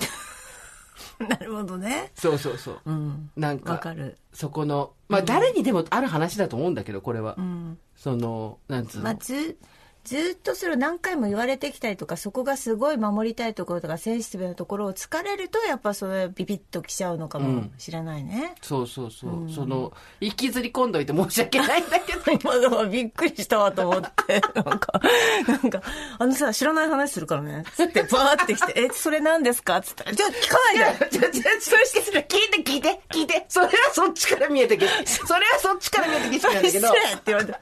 [1.30, 2.12] なるほどね。
[2.16, 2.80] そうそうそう。
[2.86, 3.30] うん。
[3.36, 4.18] なんか、わかる。
[4.34, 7.36] そこの、まあ誰にでもある話だと思うんだけど、これは。
[7.38, 7.78] うん。
[7.96, 9.04] その、なんつうの？
[9.06, 9.58] まあ、ず
[10.04, 18.56] ずっとそれを何回も言われてきたりとかそこがすごい守りたいところとかセンシティブなところを疲れるとやっぱそれビビッときちゃうのかもしれないね。
[18.62, 19.50] そうそうそう。
[19.50, 22.22] その、引きずり込んどいて申し訳ないんだけど。
[22.32, 25.02] 今のはびっくりしたわと思って、なんか、
[25.48, 25.82] なんか、
[26.18, 27.64] あのさ、知らない話するからね。
[27.76, 29.82] つって、バーってきて、 え、それ何ですか？
[29.82, 31.10] つったら、じゃあ聞かないで。
[31.12, 33.46] ちょ、ちょ、ちょ、聞いて、聞いて、聞いて。
[33.50, 34.88] それはそっちから見えてけ。
[35.06, 36.88] それはそっちから見えてけしなんだけど。
[36.90, 37.54] 失礼って言われて。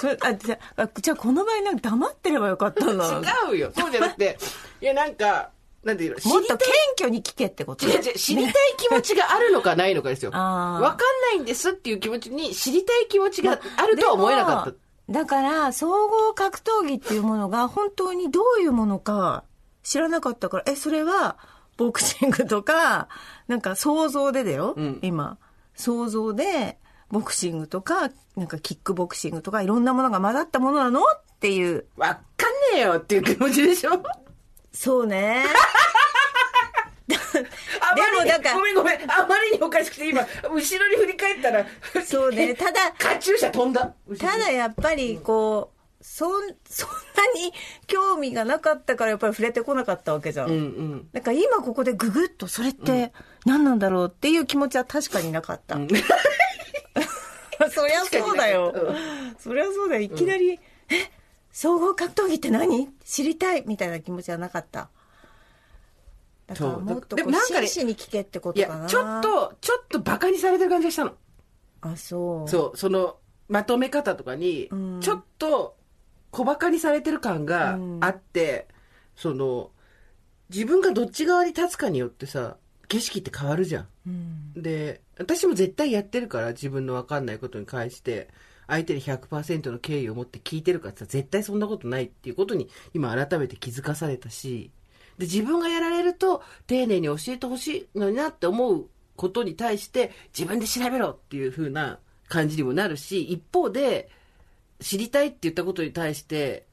[0.00, 3.12] それあじゃあ、じゃあこの場合なんか黙ってればよかったんだ。
[3.12, 3.72] もっ違うよ。
[3.76, 4.38] そうじゃなくて、
[4.80, 5.50] いや、なんか、
[5.84, 6.66] なんていうの、知とりたい謙
[6.98, 7.86] 虚に聞けってこと？
[7.86, 10.30] 知りたい気持ちがあるのかないのかですよ。
[10.32, 15.12] わかんないんですっていう気持ちに知りたい気持ちがあるとは思えなかった。
[15.12, 19.44] だから、総合格闘技っていうものが本当にどういうものか
[19.84, 21.38] 知らなかったから、え、それは、
[21.76, 23.08] ボクシングとか、
[23.46, 25.38] なんか想像でだよ、うん今。
[25.76, 26.78] 想像で、
[27.10, 31.00] ボクシングとか、なんかキックボクシングとか、いろんなものが混ざったものなの？
[31.00, 31.04] っ
[31.40, 31.84] ていう。
[31.96, 34.02] わかんねえよっていう気持ちでしょ？
[34.72, 35.44] そうね。
[37.08, 37.14] で
[38.18, 39.10] もだからごめんごめん。
[39.10, 41.64] あまりにおかしくて今、後ろに振り返ったら、
[42.04, 43.94] そうね ただカチューシャ飛んだ。
[44.18, 46.30] ただやっぱりこう、そん、
[46.68, 47.52] そんなに
[47.86, 50.48] 興味がなかったからやっぱり触れてこなかったわけじゃん。
[50.48, 51.08] うんうん。
[51.12, 53.12] だから今ここでググッとそれって
[53.44, 55.76] 何なんだろうっていう気持ちは確かになかった。
[57.70, 58.72] そりゃそうだよ。
[59.38, 60.00] そりゃそうだよ。
[60.02, 60.58] いきなり、え
[61.52, 62.88] 総合格闘技って何？
[63.04, 63.64] 知りたい？
[63.66, 64.88] みたいな気持ちはなかった。
[66.46, 68.82] だからもっとこうでもなんかね真摯に聞けってこいとかな。
[68.84, 69.22] や、ちょっ。
[69.22, 71.14] と、ちょっとバカにされてる感じがしたの。
[71.80, 72.48] あ、そう。
[72.48, 73.16] そう、その、
[73.48, 75.76] まとめ方とかにうん、ちょっと
[76.30, 78.68] 小バカにされてる感がうんあって、
[79.14, 79.70] その、
[80.50, 82.56] 自分がどっち側に立つかによってさ、
[82.88, 83.88] 景色って変わるじゃん。
[84.06, 84.52] うん。
[84.62, 88.28] で、私も絶対やってるから、自分の分かんないことに関して、
[88.66, 94.70] 相手に100%の敬意を持って聞いてるかって、絶対そんなことないっていうことに、今改めて気づかされたし、
[95.18, 101.98] で、自分がやられると、丁寧に教えてほしいのになって思うことに対して、自分で調べろっていう風な
[102.28, 104.10] 感じにもなるし、一方で、
[104.80, 106.66] 知りたいって言ったことに対して、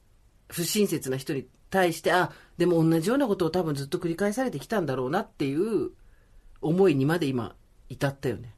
[0.48, 5.90] 不親切な人に対して、あ、でも同じようなことを多分ずっと繰り返されてきたんだろうなっていう
[6.60, 7.54] 思いにまで今、
[7.94, 8.52] 至ったよね。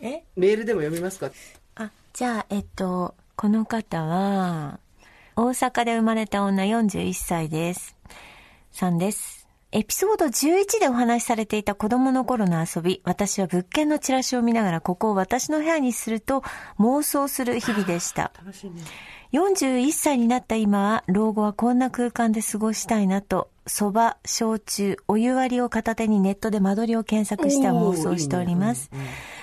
[0.02, 0.24] え？
[0.36, 1.30] メールでも読みますか？
[1.76, 4.80] あ、じゃあ、えっと、この方は、
[5.36, 7.96] 大阪で生まれた女41歳です。
[8.72, 9.46] さんです。
[9.70, 16.42] エピソード11でお話しされていた子供の頃の遊び、私は物件のチラシを見ながらここを私の部屋にすると
[16.78, 18.32] 妄想する日々でした。
[18.38, 18.80] 楽しいね。
[19.32, 28.90] 41歳になった今は、老後はこんな空間で過ごしたいなと、蕎麦、焼酎、お湯割りを片手にネットで間取りを検索して妄想しております。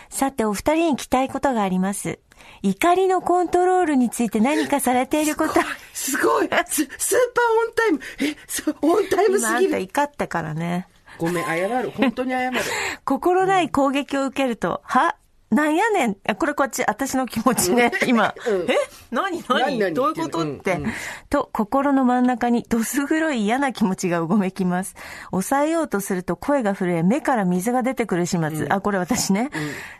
[0.09, 2.17] さて、お二人に聞きたいことがあります。
[2.63, 5.53] 怒りのコントロールについて何かされていること、
[5.93, 10.87] すごいススーパーオンタイムえ、そうオンタイムすぎる怒ったからね。
[11.19, 11.91] ごめん、謝る。
[11.91, 12.59] 本当に謝る。
[13.05, 15.15] 心ない攻撃を受けると、は？
[15.51, 16.17] なんやねん。
[16.27, 18.33] あこれこっち、私の気持ちね、今。
[18.47, 18.61] うん。
[18.63, 18.75] え？
[19.11, 19.43] 何？
[19.47, 19.93] 何？
[19.93, 20.83] どういうことって、うん。
[20.85, 20.91] うん。
[21.29, 24.95] と、心の真ん中にどす黒い嫌な気持ちがうごめきます。
[25.29, 28.67] 抑えようとすると声が震え、目から水が出てくる始末。
[28.69, 29.51] あ、これ私ね、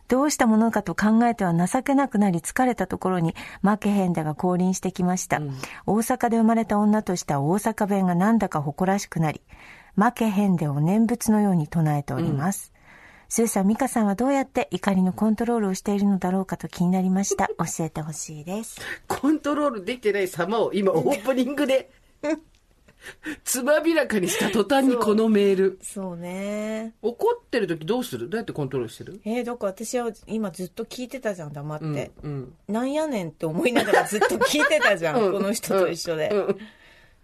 [0.08, 5.40] どうしたものかと考えては情けなくなり疲れたところに、負けへんだが降臨してきました。
[5.86, 9.42] 大阪で生まれた女としては大阪弁がなんだか誇らしくなり、
[9.96, 12.74] 負けへんでを念仏のように唱えております。
[13.28, 17.48] スーさん、ミカさんはどうやって怒りのコントロールをしているのだろうかと気になりました。
[17.58, 18.80] 教えてほしいです。
[19.08, 21.90] コントロールできてない様を今オープニングで、
[23.44, 25.80] つまびらかにした途端にこのメール。
[25.82, 26.94] そうね。
[27.02, 28.30] 怒ってる時どうする？
[28.30, 29.22] どうやってコントロールしてる？
[29.26, 31.86] えー、だから私は今ずっと聞いてたじゃん、黙って。
[31.86, 32.12] うん。
[32.24, 32.54] うん。
[32.68, 36.30] なんやねんって思いながらずっと聞いてたじゃん、 うんこの人と一緒で。
[36.30, 36.58] うん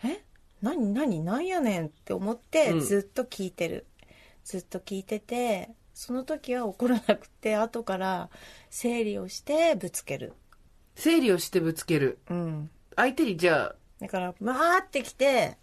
[0.04, 0.22] え？
[0.62, 1.22] 何何？
[1.22, 3.86] なんやねんって思ってうんずっと聞いてる。
[4.44, 5.70] ずっと聞いてて、
[6.02, 8.32] その時は怒らなくて、後から
[8.72, 10.34] 整理をしてぶつける。
[10.96, 12.18] 整理をしてぶつける。
[12.28, 12.72] うん。
[12.96, 15.58] 相手にじゃあ、だから、わーってきて、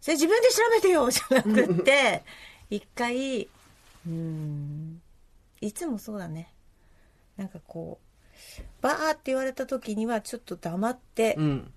[0.00, 2.24] それ自分で調べてよ じゃなくって、
[2.70, 5.00] 一回、うーん、
[5.60, 6.52] いつもそうだね。
[7.36, 11.72] なんかこう、バーって言われた時にはちょっと黙って、うん。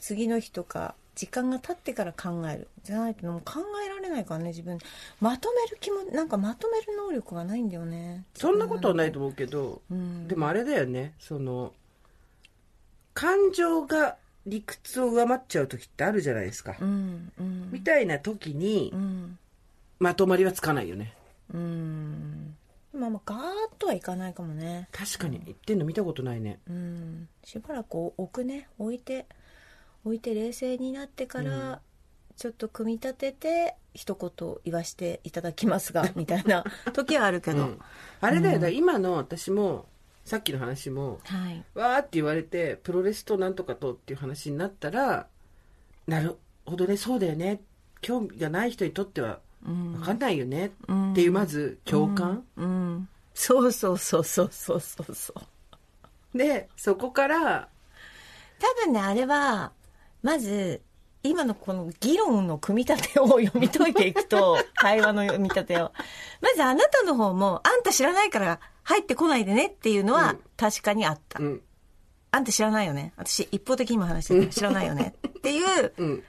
[0.00, 2.68] 次の日とか、時間が経ってから考える。
[2.82, 4.78] じゃないともう考えられないからね、自分。
[5.20, 8.24] まとめる気も、なんかまとめる能力がないんだよね。
[8.34, 10.28] そんなことはないと思うけど、うん。
[10.28, 11.74] でもあれだよね、その、
[13.12, 16.74] 感情が理屈を上回っちゃう時ってあるじゃないですか。
[16.80, 17.70] うん、うん。
[17.70, 19.38] みたいな時にう、ん。
[19.98, 21.12] まとまりはつかないよね。
[21.52, 22.56] うん。
[22.94, 23.42] まあまあ、ガーッ
[23.78, 24.88] とはいかないかもね。
[24.90, 26.60] 確かに、言ってんの見たことないね。
[26.66, 27.28] うん。
[27.44, 28.68] しばらく置くね。
[28.78, 29.26] 置いて、
[30.04, 31.80] 置いて冷静になってから、
[32.36, 37.58] ちょっと組み立てて、一言言わしていただきますが、 みたいな時はあるけど。
[37.58, 37.80] うん
[38.22, 39.86] あれだよ、だ今の私も、
[40.26, 41.64] さっきの話も、はい。
[41.74, 45.26] わーって言われて、プロレスとなんとかとっていう話になったら、
[46.06, 46.36] なる
[46.66, 47.62] ほどね、そうだよね。
[48.02, 50.72] 興味がない人にとっては、うんわかんないよね。
[50.86, 52.44] うんっていう、まず、共感。
[52.56, 53.08] うん。
[53.34, 55.34] そうそうそうそうそうそうそ
[56.34, 56.38] う。
[56.38, 57.68] で、そこから、
[58.58, 59.72] 多分ね、あれは、
[60.22, 60.82] まず、
[61.22, 65.92] 今のこの議論の組み立てを読み解いていくと、 会話の読み立てを。
[66.40, 71.38] まずあなたの方も、あんた知らないから入ってこないでねっていうのはうん確かにあった。
[71.38, 71.62] うん、
[72.30, 73.12] あんた知らないよね。
[73.16, 75.14] 私一方的に今話してる知らないよね。
[75.28, 76.24] っていう、 うん、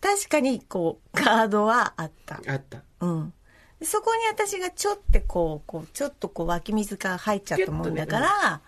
[0.00, 2.40] 確かにこう、ガードはあった。
[2.46, 2.82] あった。
[3.00, 3.32] うん。
[3.80, 8.60] でそこに私がちょってこう、こう、ちょっとこう湧き水が入っちゃったもんだから、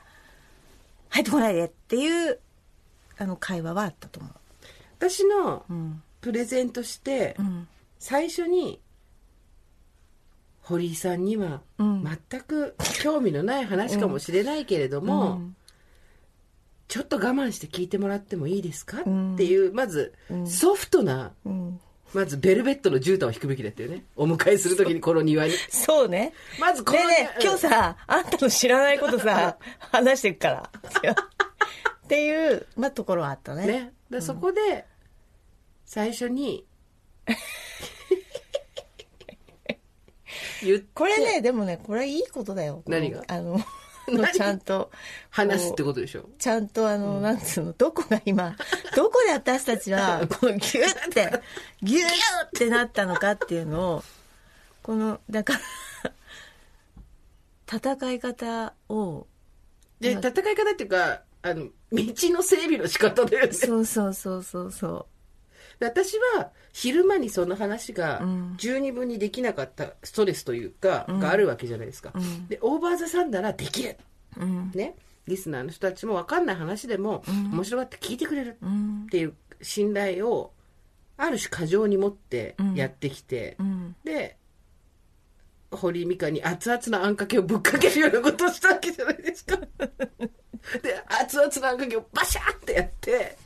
[1.10, 2.40] 入ってこないでっていう、
[3.18, 4.28] あの、会話はあったと思
[4.98, 5.64] 私の。
[6.20, 7.68] プレゼントして、うん。
[7.98, 8.80] 最初に
[10.66, 15.56] 堀井さんにはうん全く興味のない話かもしれないけれども、うん
[16.88, 21.80] ちょっと我慢して聞いてもらってもいいですか、んっていうまずんソフトなうん。
[22.14, 26.32] まずベルベットの絨毯を引くべきだったよねお迎えするときにこの庭にそうね。
[26.60, 29.58] まずこのねえねえ、今日さ、あんたの知らないことさ、
[29.90, 30.70] 話してくから。
[32.06, 33.66] っていう、まあ、ところはあったね。
[33.66, 34.86] ねでそこで
[35.84, 36.64] 最初に
[40.94, 42.82] これね、でもね、これいいことだよ。
[42.86, 43.24] 何が？
[43.26, 43.58] あの、
[44.08, 44.32] 何？
[44.32, 44.90] ちゃんと。
[45.30, 46.28] 話すってことでしょ？
[46.38, 48.56] ちゃんとあの、なんつうの、どこが今、
[48.94, 51.42] どこで私たちは、 このギュッて、
[51.82, 52.04] ギュッ
[52.46, 54.04] ってなったのかっていうのを、
[54.82, 56.12] この、だから、
[57.70, 59.26] 戦い方を、
[60.00, 63.52] で戦い方っていうかあの道の整備の仕方だよね。
[63.52, 65.06] そうそうそうそうそ
[65.78, 68.54] で私は昼間にその話がうん。
[68.56, 72.48] 十二分にできなかったストレスというか、があるわけじゃないですか、ん。
[72.48, 73.96] でオーバーザさんならできる。
[74.36, 74.44] う。
[74.44, 74.70] うん。
[74.74, 74.96] ね。
[75.26, 79.04] リスナーの人たちも分かんない話でも、面白がって聞いてくれるうん。
[79.06, 79.08] っ。
[79.08, 80.52] ていう信頼を
[81.16, 83.96] ある種過剰に持ってやってきて、うん。
[84.04, 84.36] で
[85.70, 89.58] 堀井美香に熱々のあんかけをぶっかけるようなことをしたわけじゃないですか
[90.82, 93.36] で熱々のあんかけをバシャーってやって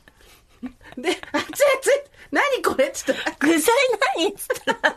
[0.96, 3.74] で熱い熱い何これっつったら具材
[4.16, 4.96] 何っつったら、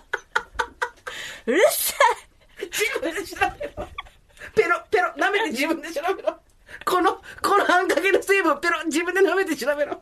[1.48, 1.94] うるさ
[2.60, 3.88] 自分で調べろ。
[4.56, 6.38] ペロペロ舐めて自分で調べろ。
[6.86, 10.02] このこのあんかけの成分をペロ自分で舐めて調べろ。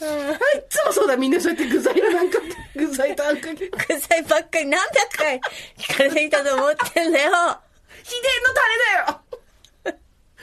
[0.00, 2.38] あいつもそうだみんなそうやって具材のなんか
[2.74, 3.64] 具材とあんかけ。
[3.66, 5.40] い具材ばっかり何百回
[5.78, 7.30] 聞かれてきたと思ってんだよ。
[8.02, 9.21] 秘伝のタレだよ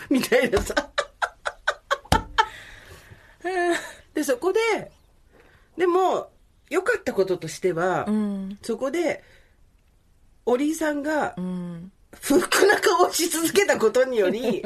[0.11, 0.73] みたいなさ。
[4.13, 4.59] で、そこで、
[5.77, 6.31] でも、
[6.69, 8.59] 良かったこととしては、うん。
[8.61, 9.23] そこで、
[10.45, 11.91] おりいさんがう、ん。
[12.21, 14.63] 不服な顔をし続けたことにより、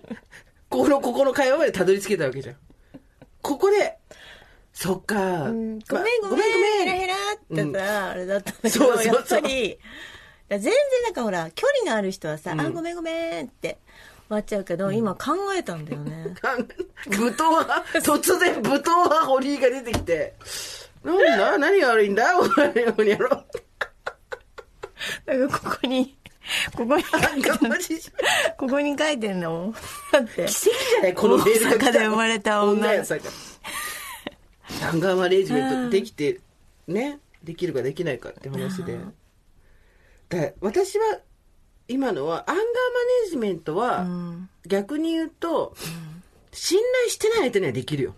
[0.68, 2.56] この、ここの会話までたどり着けたわけじゃん。
[3.40, 3.98] ここで、
[4.72, 5.16] そっか、
[5.46, 5.78] ごめん
[6.22, 9.14] まごめん、ヘラヘラってさ、あれだったんだけど、そうそうそう。
[9.14, 9.78] やっぱり、
[10.50, 10.72] 全然
[11.04, 13.78] なんかほら、距離のある人はさ、あ、ごめんごめんって
[14.28, 16.34] 終わっちゃうけど、今考えたんだよね。
[17.06, 20.34] 舞踏派、突然舞踏派堀井が出てきて、
[21.04, 21.58] なんだ？
[21.58, 22.38] 何が悪いんだ？
[22.38, 23.30] お前のにやろう。
[23.30, 23.46] だか
[25.26, 26.16] らここに、
[26.74, 27.98] ここに書いてなんかマジ
[28.56, 29.74] ここに書いてんの？
[30.10, 30.30] だって。
[30.34, 31.14] 奇跡じゃない？
[31.14, 32.92] このメールが来た大阪で生まれた女。
[32.92, 33.22] やさが。
[34.88, 36.40] アンガーマネージメントできて、
[36.88, 38.98] ね、できるかできないかって話で。
[40.30, 41.20] だ私は、
[41.88, 44.48] 今のは、アンガーマネージメントは、うん。
[44.66, 45.74] 逆に言うと、
[46.52, 48.14] 信頼してない相手にはできるよ。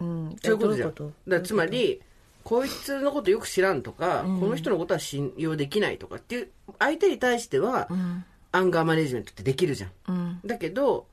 [0.00, 0.36] うん。
[0.42, 1.14] そういうことじゃん。
[1.26, 2.02] だつまり、
[2.42, 8.24] こいつのことよく知らんとか、この人のことは信用できないとかっていう、相手に対しては、うん。
[8.52, 9.90] アンガーマネージメントってできるじゃん。
[10.08, 10.40] うん。
[10.44, 11.08] だけど、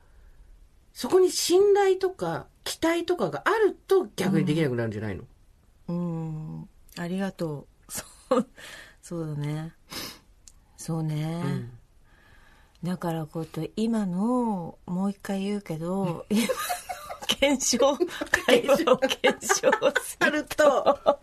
[0.94, 5.24] そこに信頼とか期待とかがあると逆にできなくなるんじゃないの、
[5.88, 6.70] うん。
[6.98, 7.92] ありがとう。
[7.92, 8.04] そ
[8.38, 8.48] う、
[9.02, 9.74] そうだね。
[10.82, 11.70] そうね。
[12.84, 16.26] だからこうやって今の、もう一回言うけど、
[17.28, 17.78] 検証、
[18.48, 19.70] 会話を検証
[20.02, 20.44] する。
[20.46, 21.20] と、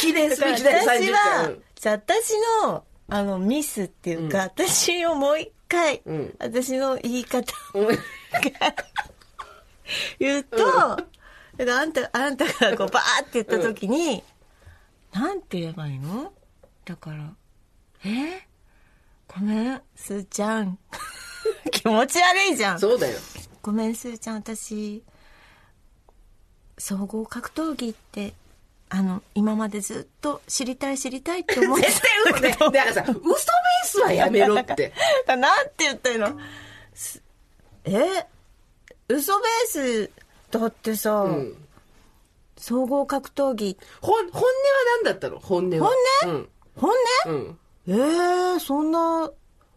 [0.00, 2.32] 記念すべきだよ、30私は私
[2.64, 6.36] の、あの、ミスっていうか、私をもう一回、うん。
[6.40, 7.98] 私の言い方うん。
[10.18, 11.06] 言うと、だか
[11.56, 14.24] らあんた、あんたがこうバーって言った時に、
[15.12, 16.32] なんて言えばいいの？
[16.84, 17.32] だから、
[18.04, 18.46] え？
[19.28, 20.78] ごめん、すーちゃん。
[21.70, 22.80] 気持ち悪いじゃん。
[22.80, 23.18] そうだよ。
[23.62, 25.02] ごめん、すーちゃん、私、
[26.78, 28.34] 総合格闘技って、
[28.88, 32.50] あの、今までずっと知りたい知りたいって思って絶対嘘ね。
[32.50, 33.34] だからさ、嘘ベー
[33.84, 34.92] スはやめろって。
[35.26, 35.34] た。
[35.36, 36.38] なんて言ったの？
[36.92, 37.22] す
[37.84, 38.26] え？
[39.08, 40.10] 嘘ベース
[40.50, 41.66] だってさ、うん。
[42.58, 44.42] 総合格闘技、本、本音は
[44.96, 45.38] 何だったの？
[45.38, 45.90] 本音は。
[46.22, 46.90] 本本
[47.24, 47.30] 音？
[47.30, 47.34] うん。
[47.34, 47.58] うん。
[47.86, 49.30] えー、そんな、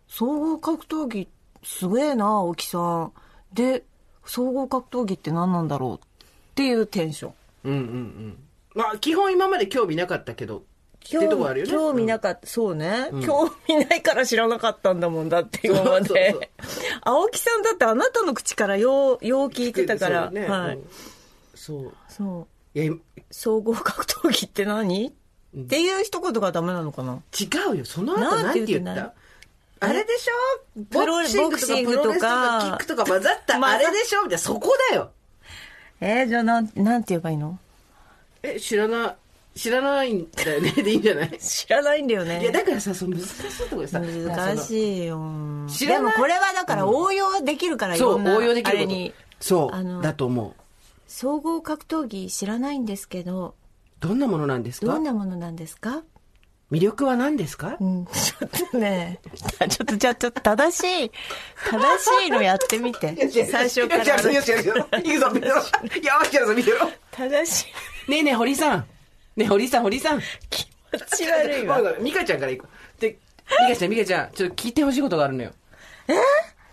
[0.07, 1.27] 総合格闘技、
[1.63, 3.13] すげえな、青木さん。
[3.53, 3.83] で、
[4.25, 6.09] 総合格闘技って何なんだろうっ
[6.55, 7.33] ていうテンション。
[7.65, 8.37] うんうんうん。
[8.75, 10.61] まあ、基本今まで興味なかったけど、っ
[11.07, 11.71] てとこあるよね。
[11.71, 16.51] 興味なかった、そうね、興味ないから知らなかったんだもんだって今まで。
[17.01, 20.25] 青木さんだってあなたの口からよう、よう聞いてたから。
[20.25, 20.75] そうねはい。
[20.77, 20.89] うん
[21.65, 21.93] そう。
[22.07, 22.79] そう。
[22.79, 22.99] いや、今
[23.31, 25.15] 総合格闘技って何？
[25.57, 27.21] っていう一言がダメなのかな？
[27.39, 27.85] 違うよ。
[27.85, 29.13] その後なんて言った？
[29.79, 30.81] あれでしょ？
[30.91, 31.05] ボ
[31.51, 34.23] クシングとかプロレスととかかキックとか混ざったあれでしょ？
[34.23, 35.11] みたいな、そこだよ。
[36.01, 37.57] えーじゃあなん、なんて言えばいいの？
[38.43, 39.15] え、知らな
[39.55, 40.71] い、知らないんだよね？
[40.83, 41.37] でいいんじゃない？
[41.39, 42.41] 知らないんだよね。
[42.41, 44.57] いや、だからさ、その難しいところでさ、難い。
[44.59, 45.19] しいよ。
[45.69, 49.13] 知らないでもこれはだから応用できるから、う、ろんな応用できること。
[49.39, 50.53] そう、だと思う。
[51.07, 53.55] 総合格闘技知らないんですけど、
[53.99, 56.03] どんなものなんですどかんなものなんですか？
[56.71, 57.77] 魅力は何ですか？
[57.79, 59.19] うん、 ちょっとね、
[59.69, 61.11] ちょっと、じゃあちょっと正しい、
[61.69, 63.15] 正しいのやってみて。
[63.45, 64.05] 最初から。
[64.05, 64.79] よしよしよしよし。
[64.91, 65.55] 行くぞ、見てろ。
[65.55, 66.91] よしよし、見てろ。
[67.11, 67.67] 正し
[68.07, 68.11] い。
[68.11, 68.79] ねえねえ、堀さん。
[69.35, 70.21] ねえ、堀さん、堀さん。
[70.49, 71.77] 気持ち悪いわ。
[71.77, 73.01] ごめんごめんミカちゃんから行こう。
[73.01, 73.17] で、
[73.67, 75.51] ミカちゃん、ミカちゃん、ちょっと聞いてほしいことがあるのよ。
[76.07, 76.13] え？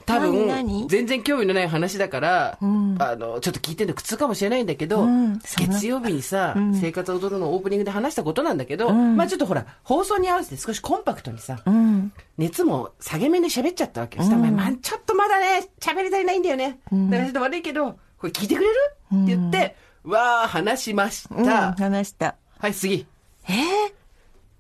[0.07, 12.13] 多分全然興味のない話だから、んあのちょっと聞いてるの苦痛かもしれないんだけど、うん月曜日にさ、生活を踊るのオープニングで話したことなんだけど、まあちょっとほら放送に合わせて少しコンパクトにさ、うん。
[12.39, 14.25] 熱も下げ目で喋っちゃったわけよ。
[14.25, 16.81] そしたらお前まあちょっとまだね、喋り足りないんだよね。
[16.91, 18.75] だからちょっと悪いけど、これ聞いてくれる、
[19.15, 21.35] って言って、わー、話しました。
[21.35, 22.37] うん、話した。
[22.59, 23.07] はい、次。
[23.49, 23.55] えー、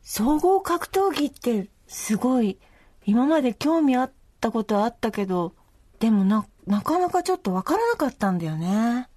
[0.02, 2.58] 総合格闘技ってすごい、
[3.06, 5.54] 今まで興味あったことはあったけど、
[6.00, 9.08] でもな、なかなかちょっとわからなかったんだよね。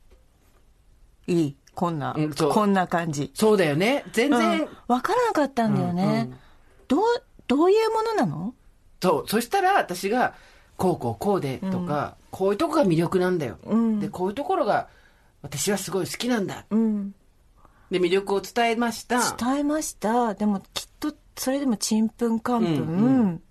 [1.28, 3.32] いいこんな、うんこんな感じ。
[3.34, 4.06] そうだよね。
[4.14, 6.30] 全然、うんわからなかったんだよね。
[6.88, 7.04] どう、
[7.48, 8.54] どういうものなの？
[9.02, 9.28] そう。
[9.28, 10.36] そしたら私が、
[10.78, 13.58] こうこうこうでとか、こういうとこが魅力なんだよ。
[13.66, 14.88] うんで、こういうところが
[15.42, 16.66] 私はすごい好きなんだ。
[16.70, 17.16] うん。
[17.92, 19.36] で、魅力を伝えました。
[19.36, 20.34] 伝えました。
[20.34, 22.74] でもきっと、それでもちんぷんかんぷん。
[22.74, 22.78] う
[23.24, 23.42] ん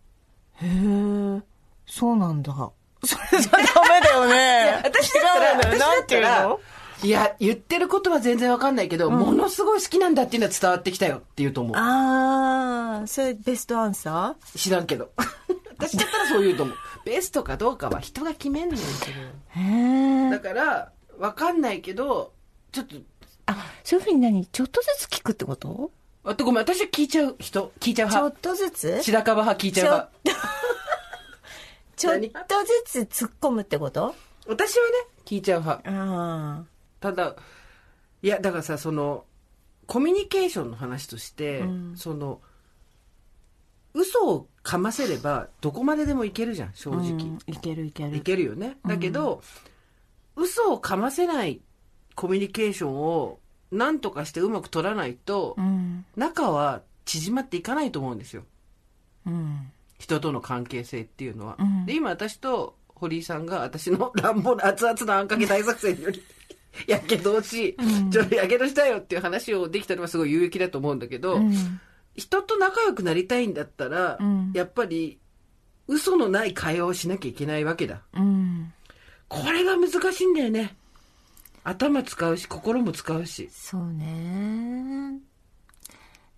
[0.56, 1.42] へえ、
[1.86, 2.52] そうなんだ。
[3.04, 4.80] それじゃダメ だよね。
[4.84, 6.60] 私だったら、私だなんってたらいうの、
[7.02, 11.76] いや、言ってることは全然わかんないけど、ものすごい好きなんだっていうのは伝わってきたよって言うと思う。
[11.76, 15.10] ああ、それベストアンサ知らんけど。
[15.76, 16.76] 私だったらそう言うと思う。
[17.04, 18.80] ベストかどうかは人が決めんのよ、
[19.50, 19.60] へ
[20.28, 20.40] えだ。
[20.40, 22.32] から、わかんないけど、
[22.72, 22.96] ちょっと、
[23.46, 24.46] あ、そういうふうに何？
[24.46, 25.90] ちょっとずつ聞くってこと？
[26.24, 28.40] あとごめん、私は聞いちゃう人、聞いちゃうちょっ派。
[28.40, 29.02] とずつ？
[29.02, 30.40] 白樺派聞いちゃう派。
[31.96, 32.28] ちょっと
[32.92, 34.14] ずつ突っ込むってこと？
[34.46, 34.92] 私はね、
[35.24, 35.82] 聞いちゃう派。
[35.86, 36.64] あ
[37.00, 37.36] ただ、
[38.22, 39.24] いや、だからさ、その、
[39.86, 42.40] コミュニケーションの話として、うんその、
[43.94, 46.96] 嘘をかませれば、どこまででもいけるじゃん、正あ。
[46.96, 47.10] 直。
[47.10, 48.16] うんいけるいける。
[48.16, 48.78] いけるよね。
[48.86, 49.42] だけど、
[50.36, 51.60] 嘘をかませない
[52.14, 53.38] コミュニケーションを、
[53.70, 56.04] なんとかしてうまく取らないとう、ん。
[56.16, 58.44] 仲は縮まっていかないと思うんですよ。
[59.26, 59.70] うん。
[59.98, 61.56] 人との関係性っていうのは。
[61.58, 66.22] うんで、今私と堀井さんが私の 乱暴な熱々のあんかけ大作戦より、
[66.86, 67.76] やけどをし、
[68.10, 71.80] ちょっとやけどしたよっていう話をできたのはすごい有益だと思うんだけど、うん
[72.16, 75.18] 人と仲良くなりたいんだったら、うんやっぱり
[75.86, 78.02] 嘘のない会話をしなきゃいけないわけだ。
[78.14, 78.72] うん。
[79.28, 80.76] これが難しいんだよね。
[81.62, 83.48] 頭使うし、心も使うし。
[83.50, 85.18] そうね。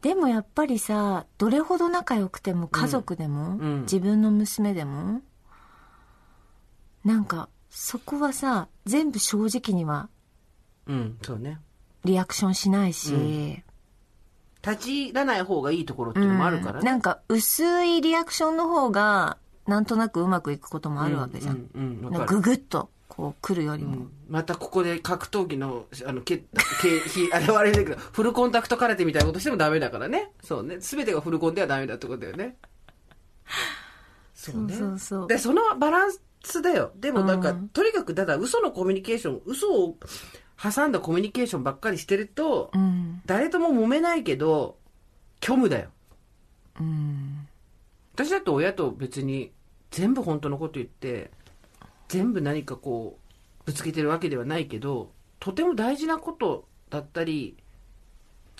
[0.06, 5.20] でもやっぱりさ、どれほど仲良くても家族でも、うん自分の娘でも、
[7.04, 10.08] なんか、そこはさ、全部正直には
[10.86, 11.58] うん、そうね。
[12.04, 13.62] リアクションしないし、うん
[14.64, 16.84] 立ち入らない方がいいところっていうのもあるからね。
[16.84, 21.68] なんか薄いリアクションの方が、なんとなくうまくいくこともあるわけじゃん。
[21.74, 23.96] うん、うん、ググッと、こう来るよりも。
[23.96, 26.38] うんまたここで格闘技の、あの、け、
[26.82, 30.32] け、ひ、あれはあれだけど、フルコンタクト空手みたいなことしてもダメだからね。
[30.42, 30.80] そうね。
[30.80, 32.56] すべてがフルコンではダメだってことだよね。
[34.34, 34.74] そうね。
[34.74, 36.90] そうそうで、そのバランスだよ。
[36.96, 39.96] でもなんか、うんとにかく、ただ嘘のコミュニケーション、嘘を
[40.60, 43.22] 挟んだコミュニケーションばっかりしてると、うん。
[43.26, 44.76] 誰とも揉めないけど、
[45.40, 45.90] 虚無だよ。
[46.80, 47.46] うん。
[48.14, 49.52] 私だって親と別に
[49.92, 51.30] 全部本当のこと言って
[52.08, 57.56] 全部何かこうぶつけてるわけではないけどとても大事なことだったり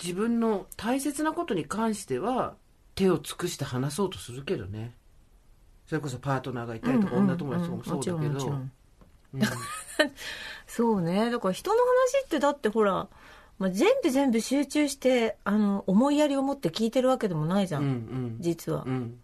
[0.01, 2.55] 自分の大切なことに関しては
[2.95, 4.93] 手を尽くして話そうとするけどね。
[5.87, 8.49] それこそパートナーがいたりとか、うんうん女友達とかもそうだけど。
[8.49, 8.71] ん。
[9.33, 9.41] うん。
[10.67, 11.31] そうね。
[11.31, 13.07] だから人の話ってだってほら、
[13.57, 17.83] まあ、全部全部集中して、あの、思いやりを持って聞いてるわけでもないじゃん。
[17.83, 18.37] うんうん。
[18.39, 18.83] 実は。
[18.85, 19.19] うん。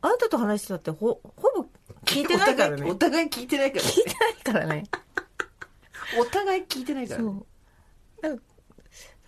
[0.00, 1.63] あなたと話してたってほ、ほぼ
[2.14, 2.90] 聞いてないからね。
[2.90, 4.84] お互い聞いてないから、ね、聞いてないからね。
[6.20, 7.46] お互い聞いてないから、ね、そう。
[8.22, 8.42] だか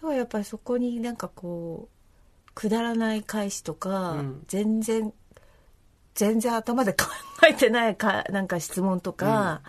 [0.02, 5.12] ら、やっぱりそこになんかこう、くだらない返しとか、うん全然、
[6.14, 7.06] 全然頭で考
[7.48, 9.62] えてないか、なんか質問とか、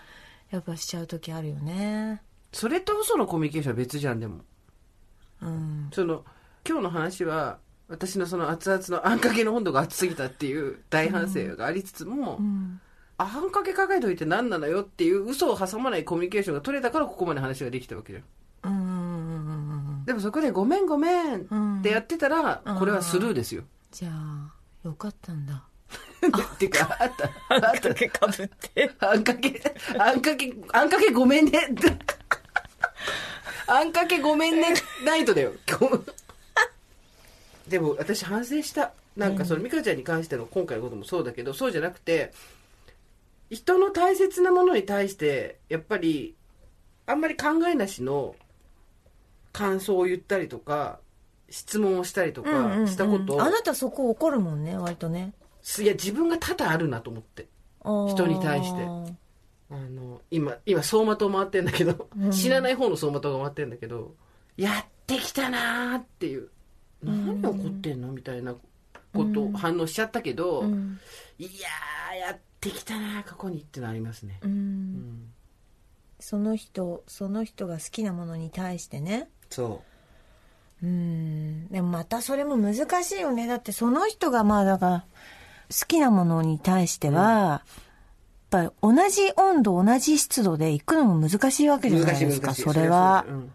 [0.51, 2.21] やっぱしちゃう時あるよね。
[2.53, 4.41] それと嘘のコミュニケーションは別じゃんでも
[5.41, 5.89] うん。
[5.91, 6.23] その
[6.67, 7.59] 今日の話は
[7.89, 12.79] 私のその熱々のあんかけの温度が熱すぎたっていう大反省がありつつも、うん。
[13.19, 18.71] あんかけかけといて何なのよっていう嘘を挟まないコミュニケーションが取れたからここまで話ができたわけじゃん。
[18.71, 20.05] うんうんうんうん。
[20.05, 23.63] でもそこでごめんごめんってやってたら、うんこれはスルーですよ。
[23.91, 24.53] じゃあ、
[24.83, 25.63] よかったんだ。
[26.27, 27.29] っていうか、あった。
[27.69, 27.93] あった。
[27.93, 28.91] けかぶって。
[28.99, 29.61] あんかけ、
[29.97, 31.59] あんかけ、あんかけごめんね。
[33.67, 34.73] あんかけごめんね、
[35.05, 35.53] ナイトだよ。
[35.67, 35.99] 今日
[37.67, 38.91] でも私反省した。
[39.15, 42.31] なんかその美香ちゃんに関しての今回のこともそうだけど、そうじゃなくて、
[43.49, 46.35] 人の大切なものに対して、やっぱり、
[47.05, 48.35] あんまり考えなしの
[49.53, 50.99] 感想を言ったりとか、
[51.49, 52.49] 質問をしたりとか
[52.87, 53.35] したこと。
[53.35, 55.33] を、あなたそこ怒るもんね、割とね。
[55.79, 57.47] いや自分が多々あるなと思って。
[57.81, 58.83] 人人に対して。
[59.69, 64.15] あの、今、今、走馬灯回ってんだけど、知らない方の走馬灯が回ってんだけど、
[64.55, 66.49] やってきたなーっていう、
[67.03, 68.55] 何怒ってんのみたいな
[69.13, 70.99] ことを反応しちゃったけど、うん。
[71.37, 74.39] いやー、やってきたなー、過去にってのありますね。
[74.41, 74.47] う。
[74.47, 75.33] うんん。
[76.19, 79.29] その人、その人が好きなものに対してね。
[79.49, 79.83] そ
[80.83, 81.67] うん。
[81.69, 83.47] でもまたそれも難しいよね。
[83.47, 85.05] だってその人がまあだから、
[85.69, 87.69] 好きなものに対しては、やっ
[88.49, 91.91] ぱり同じ温度、同じ湿度で行くのも難しいわけう。
[91.95, 92.53] じゃないいですか。
[92.53, 93.33] それはそ。
[93.33, 93.51] うん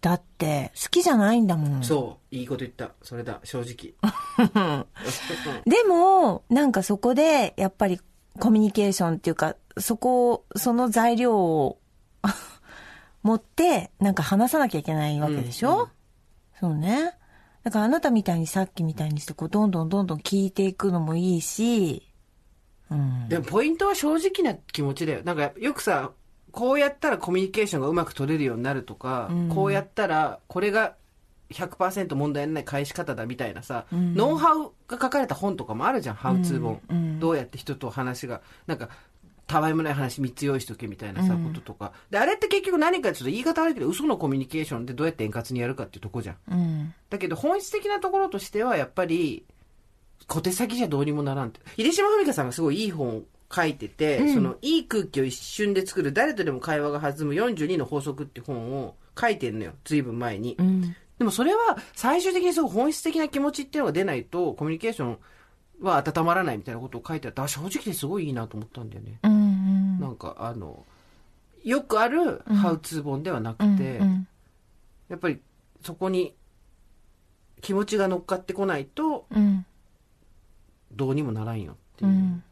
[0.00, 1.84] だって、好きじゃないんだもん。
[1.84, 2.34] そう。
[2.34, 2.92] いいこと言った。
[3.02, 3.92] それだ、正直。
[5.66, 8.00] でも、なんかそこで、やっぱり
[8.40, 11.78] コミュニケーションっていうか、そこを、その材料を
[13.22, 15.88] 持って、なんか話さなきゃいけないわけでしょ、うんうん
[16.60, 17.14] そうね。
[17.62, 22.06] だからあなたみたいにさっきみたいにして、こう、どんどんどんどん聞いていくのもいいし、
[22.90, 23.28] うん。
[23.28, 25.22] でもポイントは正直な気持ちだよ。
[25.24, 26.12] なんかよくさ、
[26.52, 30.96] こうやったらコミュニケーションがうまく取れるようになるとか、うんこうやったらこれが
[31.50, 36.80] 100%問題のない返し方だみたいなさ、んノウハウが書かれた本とかもあるじゃん、ハウツー本。
[36.88, 38.88] うんどうやって人と話が、なんか、
[39.46, 41.92] たわいもない話3つ用意しとけみたいなさ、こととか。
[42.08, 46.36] で、あれって結局何かちょっと言い方悪いけど、嘘のコミュニケーションでどうやって円滑にやるかっていうとこじゃん。
[46.50, 46.94] うん。
[47.10, 49.44] だけど本質的なところとしてはやっぱり
[50.28, 53.22] 小手先じゃどうにもならんって秀島文香さんがすごいいい本を
[53.52, 60.94] 書いてて、そのいい空気を一瞬で作る誰とでも会話が弾む42の法則っていう本を書いてんのよ随分前に、うん。
[61.20, 65.18] でもそれは最終的にすごい本質的な気持ちっていうのが出ないとコミュニケーション
[65.82, 69.32] は温まらないみたいなことを書いてあってあ正直ですごいいいなと思ったんだよね、うん。
[69.32, 70.00] うん。
[70.00, 70.86] なんかあの
[71.62, 74.26] よくあるハウツー本ではなくて、うん
[75.10, 75.40] やっぱり
[75.82, 76.36] そこに
[77.60, 79.66] 気持ちが乗っかってこないとうん。
[80.92, 82.10] どうにもならんよっていう。
[82.10, 82.42] うん。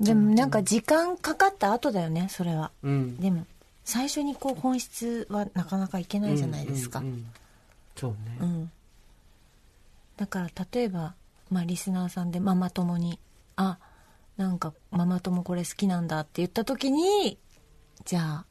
[0.00, 2.72] でもなんか時間かかった後だよね、それは。
[2.82, 3.16] うん。
[3.18, 3.46] でも、
[3.90, 7.00] 最初にこう本質はなかなかいけないじゃないですか。
[7.00, 7.26] うんうんうん
[7.96, 8.16] そうね。
[8.40, 8.70] うん。
[10.16, 11.14] だから例えば、
[11.50, 13.18] まあリスナーさんでママ友に、
[13.56, 13.78] あ、
[14.36, 17.36] なんかママ友これ好きなんだって言った時に、
[18.04, 18.44] じゃあ、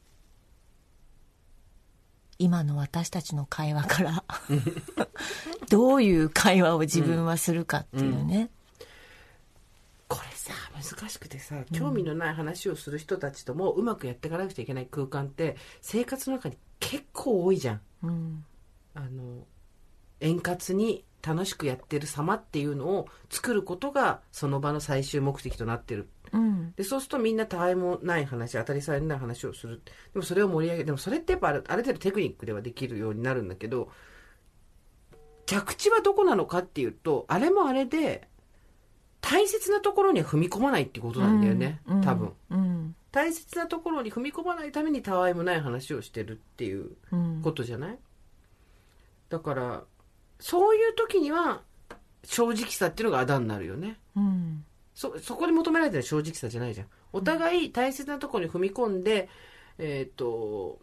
[2.38, 4.24] 今の私たちの会話から、
[5.70, 8.34] どういう会話を自分はするかっていうね。
[8.34, 8.59] これ
[10.40, 17.80] さ、難しくてさ、興味のない話をする人たちともうまくやっていかなくちゃいけない空間って、生活の中に結構多いじゃん。
[18.02, 18.44] うん。
[18.94, 19.46] あの、
[20.20, 26.08] 円滑に楽しくやってる様っていうのを作ることが、その場の最終目的となってる。
[26.32, 26.72] うん。
[26.74, 29.82] で、そうするとみんなたわいもない話、当たり障りのない話をする。
[30.14, 33.90] でもそれを盛り上げでもそれってやっぱあるある程度テクニックではできるようになるんだけど、
[35.44, 38.28] 着地はどこなのかっていうと、あれもあれで、
[39.20, 42.32] 大切なところには踏み込まないってことなんだよね、うん多分。
[42.50, 42.96] うん。
[43.12, 47.40] 大切なところに踏み込まないためにたわいもない話をしてるっていううん。
[47.42, 47.98] ことじゃない？
[49.28, 49.84] だから、
[50.38, 51.62] そういう時には、
[52.24, 53.98] 正直さっていうのがあだになるよね。
[54.16, 54.64] うん。
[54.94, 56.86] そ、そこに求められてる正直さじゃないじゃん。
[57.12, 59.28] お互い大切なところに踏み込んで、
[59.78, 60.78] えっ、と、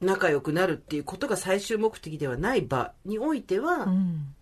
[0.00, 4.34] 仲良くなるっていうことが最終目的ではない場においては、うん。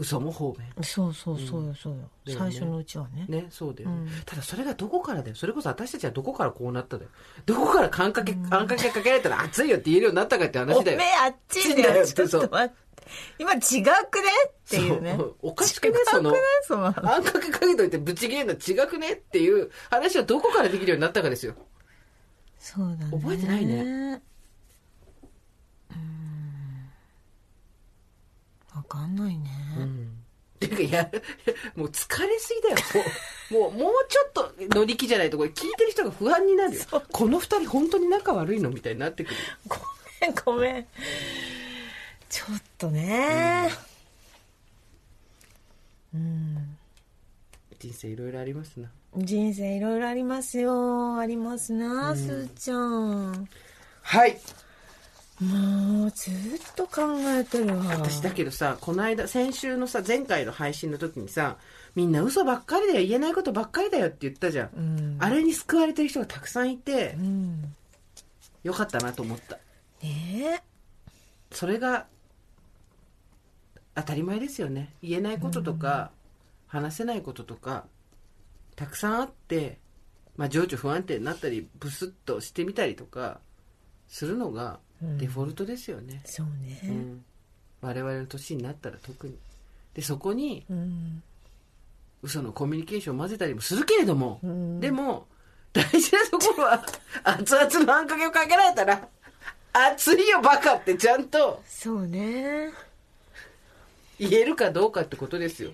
[0.00, 0.66] 嘘も方便。
[0.82, 2.08] そうそうそうよ、そうよ。
[2.26, 3.26] 最初のうちはね。
[3.28, 5.36] ね、そうだよね、うんただそれがどこからだよ。
[5.36, 7.10] それこそ私たちはどこからこうなっただよ。
[7.44, 10.98] どこからあんかけ、あんかけかけられたら熱いよって言えるようになったかってお話だよ。
[10.98, 12.06] めえあっちだだよよ。
[12.06, 12.74] ちょっと待って。
[13.38, 13.90] 今違くね？
[14.48, 15.16] っていうね。
[15.18, 15.94] そうおかしくね？
[16.06, 16.32] その
[16.62, 21.54] そのあんかけかけといてぶち切れんの違くねっていう話はどこからできるようになったかですよ。
[22.58, 23.10] そうだね。
[23.10, 24.22] 覚えてないね。
[25.90, 26.10] うん。
[28.76, 29.48] わかんないね。
[30.58, 31.10] ていうか、いや、
[31.76, 32.76] もう疲れすぎだよ。
[33.50, 36.84] もう、もう、もうちょっと乗り気じゃないと、これ聞いてる人が不安になるよ。
[37.10, 39.36] この二人本当に仲悪いのみたいになってくる。
[40.44, 40.86] ごめん。
[42.28, 43.70] ちょっとね。
[47.78, 48.90] 人生いろいろありますな。
[49.16, 51.18] 人生いろいろありますよ。
[51.18, 53.48] ありますな、すーちゃん。
[54.02, 54.38] はい。
[55.40, 56.34] もう、ずっ
[56.76, 57.84] と考えてるわ。
[57.86, 61.56] 私だけどさ、この間、先週のさ、前回の配信の時にさ、
[61.94, 64.70] みんな嘘ばっかりだよ、言えないことばっかりだよって言ったじゃん。
[64.76, 65.16] うん。
[65.18, 67.74] あれに救われてる人がたくさんいてう、ん。
[68.62, 69.58] よかったなと思った。
[70.02, 70.62] ね
[71.50, 72.06] それが、
[73.94, 74.94] 当たり前ですよね。
[75.02, 76.10] 言えないこととか、
[76.66, 77.86] 話せないこととか、
[78.76, 79.78] たくさんあって、
[80.36, 83.40] まあ、情緒不安定になったり、ブスッとしてみたりとか、
[84.06, 86.20] するのがデフォルトですよね。
[86.24, 86.80] そうね。
[86.84, 87.24] うん。
[87.80, 89.36] 我々の年になったら特に。
[89.94, 91.22] で、そこに、うん。
[92.22, 95.26] 嘘のコミュニケーションを混ぜたりもするけれども、んでも、
[95.72, 96.84] 大事なところは、
[97.24, 99.08] 熱々のあんかけをかけられたら、
[99.72, 102.70] 熱いよバカってちゃんとそうね。
[104.18, 105.70] 言えるかどうかってことですよ。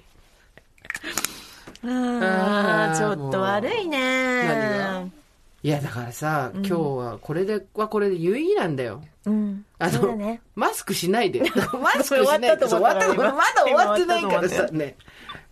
[1.85, 4.45] ああ、ちょっと悪いね。
[4.47, 5.16] 何が？
[5.67, 9.03] いや、だからさ、今日はこれではこれで有意義なんだよ。
[9.25, 9.65] うん。
[9.81, 10.41] あの、ね。
[10.55, 11.41] マスクしないで。
[11.83, 12.53] マスクし終わないで。
[12.53, 14.95] ったと終わったまだ終わってないからさね。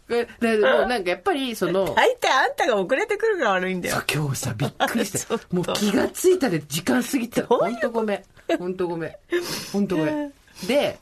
[0.07, 4.05] これだけどもう なんかやっぱりその、大体あんたが遅れてくるから悪いんだよ。
[4.09, 7.43] 今日さ、びっくりした もう気がついたで時間過ぎた。
[7.43, 8.23] どういうほんとごめん。
[8.57, 9.13] ほんとごめん。
[9.73, 10.33] ほんとごめん。
[10.69, 11.01] で、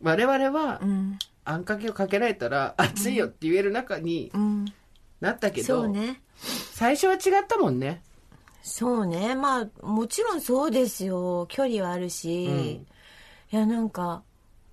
[0.00, 1.18] 我々はう、ん。
[1.44, 4.64] あんかけをかけられたら、熱いよって言える中にうん。
[5.20, 6.22] なったけど、そうね。
[6.72, 8.02] 最初は違ったもんね。
[8.62, 9.34] そうね。
[9.34, 11.46] まあ、もちろんそうですよ。
[11.48, 12.46] 距離はあるし。
[12.46, 12.86] うん
[13.52, 14.22] いや、なんか、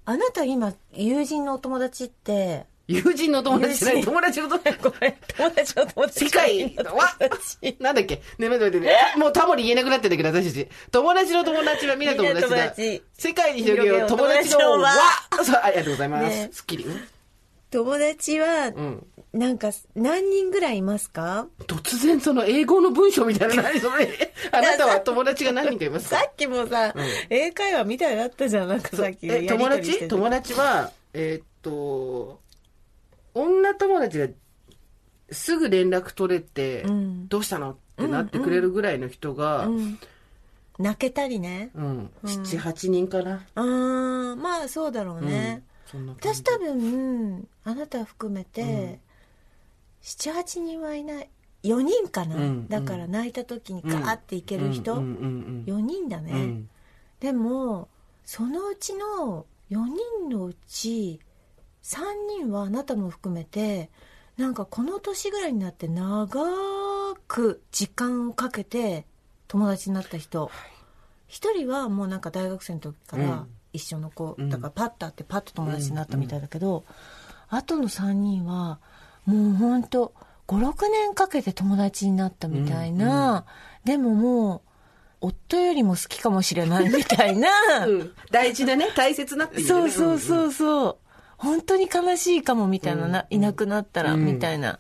[0.05, 4.77] あなた今、友人のお友達って、友人の友達じゃない、友達の友達。
[4.81, 6.25] ごめん、友達の友達。
[6.25, 7.15] 世界は？
[7.19, 7.75] 達。
[7.81, 8.15] なんだっけ？
[8.15, 8.95] ねえ、待って待ってね。
[9.17, 10.67] もうタモリ言えなくなってんだけど、私たち。
[10.91, 12.73] 友達の友達はみんな友達だ。
[13.17, 15.43] 世界に広げよう友達の友達の輪。
[15.43, 16.23] そう、ありがとうございます。
[16.29, 16.85] ねすっきり。
[17.71, 19.05] うん友達はう、ん。
[19.31, 21.47] なんか、何人ぐらいいますか？
[21.67, 24.33] 突然その英語の文章みたいな何それ。
[24.51, 26.17] あなたは友達が何人かいますか？
[26.17, 26.95] さっきもさ、
[27.29, 29.27] 英会話みたいだったじゃん、なんかさっき。
[29.27, 30.07] え、友達？
[30.07, 32.39] 友達は、えーっと、
[33.35, 34.27] 女友達が
[35.29, 37.71] すぐ連絡取れて、うんどうしたの？
[37.71, 39.99] ってなってくれるぐらいの人が、うん、うん。
[40.79, 41.69] 泣けたりね。
[41.75, 42.07] 7、
[42.57, 43.45] 8人かな。
[43.53, 45.61] あー、まあそうだろうね。
[45.93, 48.99] 私多分、あなた含めて、
[50.03, 51.29] 7、8人はいない。
[51.63, 56.39] 4人かな、うんだから泣いた時にガーっていける人、うんうん4人だね、うん。
[56.39, 56.69] うん
[57.19, 57.89] でも
[58.23, 59.85] そのうちの4
[60.21, 61.19] 人のうち
[61.83, 61.97] 3
[62.29, 63.89] 人はあなたも含めて
[64.37, 66.27] なんかこの年ぐらいになって長
[67.27, 69.05] く時間をかけて
[69.49, 70.49] 友達になった人。
[71.27, 74.49] 一人はもうなんか大学生の時からうん一緒の子、うん。
[74.49, 76.83] だからパッと会ってパッと友達になったみたいだけど、
[77.49, 78.79] あとの3人は
[79.25, 80.13] もうほんと
[80.47, 83.45] 56年かけて友達になったみたいな、
[83.83, 84.63] でもも
[85.21, 87.49] う夫よりも好きかもしれないみたいな、
[87.85, 88.11] うん。
[88.31, 89.67] 大事なね、大切なっていう、ね。
[89.67, 90.97] そうそうそうそう、
[91.37, 93.07] 本当に悲しいかもみたいな。
[93.07, 94.25] な、いなくなったらうん。
[94.25, 94.79] みたいな。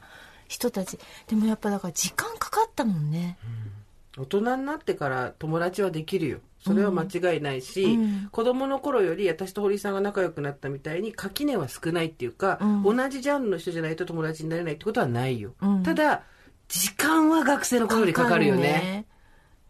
[0.49, 0.99] 人たち。
[1.27, 3.37] でもやっぱだから時間かかったもんね、
[4.17, 6.39] 大人になってから友達はできるよ。
[6.59, 8.29] それは間違いないし、うん。
[8.31, 12.97] 子供の頃より私と堀井さんが仲良くなったみたいに垣根は少ないっていうか、うん。
[12.97, 15.53] 同じジャンルの人じゃないと友達になれないってことはないよ。
[15.61, 15.83] うん。
[15.83, 16.23] ただ、
[16.67, 19.05] 時間は学生の頃よりかかるよね。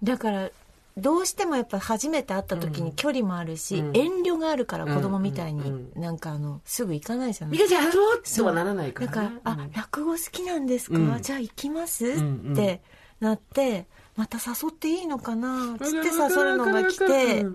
[0.04, 0.50] だから
[0.98, 3.96] どうしてもやっぱ初めて会った時に距離もあるし、うん。
[3.96, 5.92] 遠慮があるから子供みたいうん。
[5.96, 7.58] になんかあのすぐ行かないじゃない？
[7.58, 7.92] ミカちゃんう？
[8.36, 9.16] とはならないから、ね。
[9.16, 11.22] だから、あ、落語好きなんですか、うん。
[11.22, 12.54] じゃあ行きます、んうん。
[12.54, 12.82] って
[13.22, 13.86] なって、
[14.20, 17.45] また誘っていいのかなつって誘うのが来て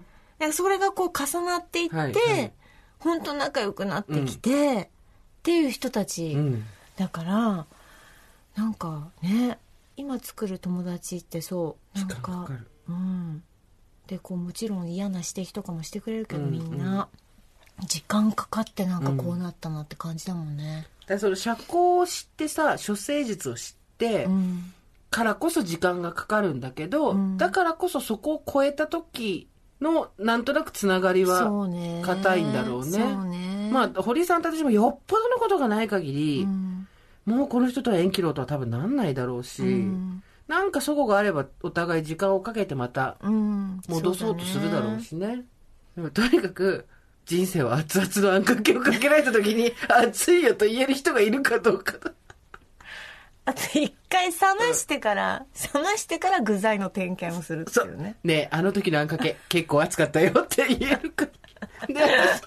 [0.53, 2.53] それがこう重なっていって、はいはい
[3.05, 6.65] 本当仲良くなってきて、っていう人たち、うん。
[6.97, 7.67] だから、
[8.57, 9.59] なんかね、
[9.99, 12.49] 今作る友達ってそう、なんか、
[12.89, 13.43] うん。
[14.07, 17.09] で、こうもちろん嫌な指摘とかもしてくれるけど、うんみんな、
[17.87, 20.87] 時間かかってなんかこうなったなって感じだもんね。
[21.03, 24.73] だからその社交を知ってさ、処世術を知って、うん。
[25.15, 27.37] からこそ時間がかかるんだけど、うん。
[27.37, 29.49] だからこそそこを超えた時
[29.81, 31.69] のなんとなくつながりは。
[32.03, 32.91] 硬いんだろうね。
[32.91, 33.71] そうね。
[33.73, 36.89] まあ堀井さんと私もよっぽどのことがない限り、うん、
[37.27, 40.25] もうこの人とは縁切ろうとは多分なんないだろうし、うん。
[40.49, 43.81] なんかそこがあればお互い時間をかけてまたうん。
[43.87, 45.03] 戻そうとするだろうね。
[45.05, 45.45] しね。
[45.95, 46.87] でもとにかく
[47.25, 51.93] 人生は熱々のあんかけをかけられた時に熱いよと言える人がいるかどうか。
[51.93, 52.11] だ
[53.47, 58.17] あと一回冷ましてから、冷ましてから具材の点検をするっていうね。
[58.25, 61.27] ねえあの時のあんかけ、結構熱かったよって言えるか。
[61.87, 62.43] で、私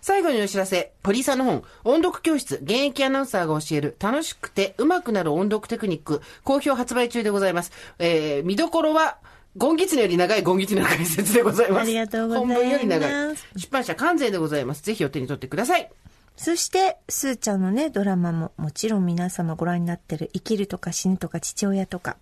[0.00, 7.70] 最後にお知らせ、堀井さんの本、音読教室、現役アナウンサーが教える、楽しくて上手くなる音読テクニック、好評発売中でございます。
[7.98, 9.18] えー、見どころは、
[9.56, 11.82] ゴンギツネより長いゴンギツネの解説でございます。
[11.82, 13.36] ありがとうございます本文より長い。
[13.56, 14.82] 出版社関税でございます。
[14.82, 15.90] ぜひお手に取ってください。
[16.36, 22.16] そして、すーちゃんのね、ドラマももちろん皆様ご覧になってる生きるとか死ぬとか父親とか。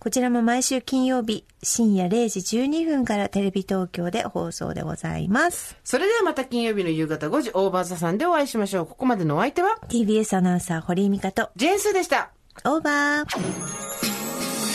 [0.00, 5.76] こちらも毎週金曜日深夜0時12分からテレビ東京で放送でございます。
[5.82, 8.86] それではまた金曜日の夕方5時、オーバーザさんでお会いしましょう。
[8.86, 12.30] ここまでのお相手は、TBS アナウンサー堀井美香と、ジェーンスーでした。
[12.64, 13.78] オーバー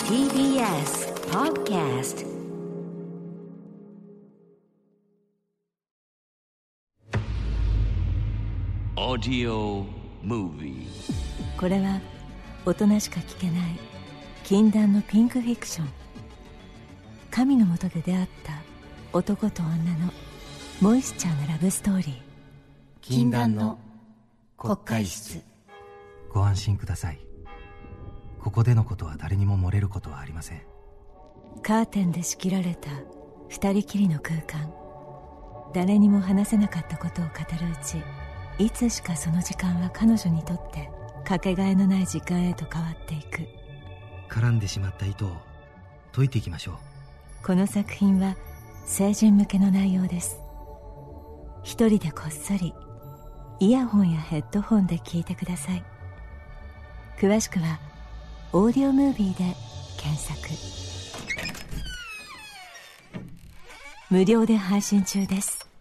[0.07, 1.02] TBS
[1.33, 2.27] Podcast.
[8.95, 9.83] Audio
[10.23, 10.85] Movie.
[11.57, 11.99] これは
[12.67, 13.79] 大人しか聞けない
[14.43, 15.87] 禁断のピンクフィクション。
[17.31, 18.61] 神のもとで出会った
[19.11, 20.13] 男と女の
[20.81, 22.13] モイスチャーなラブストーリー。
[23.01, 23.79] 禁断の
[24.55, 25.41] 国会室。
[26.29, 27.19] ご安心ください。
[28.39, 30.72] ここでのことは誰にも漏れることはありません
[31.61, 32.89] カーテンで仕切られた
[33.49, 34.73] 二人きりの空間。
[35.73, 38.03] 誰にも話せなかったことを語るうち
[38.63, 40.89] いつしかその時間は彼女にとって
[41.25, 43.41] かけがえのない時間へと変わっていく。
[44.29, 45.31] 絡んでしまった糸を
[46.11, 46.75] 解いていきましょう。
[47.45, 48.35] この作品は
[48.85, 50.39] 成人向けの内容です。
[51.63, 52.73] 一人でこっそり
[53.59, 55.83] イヤホンやヘッドホンで聞いてください。
[57.19, 57.79] 詳しくは
[58.53, 59.55] 「オーディオムービー」で
[59.97, 60.92] 検索
[64.13, 65.72] 無料で配信中です。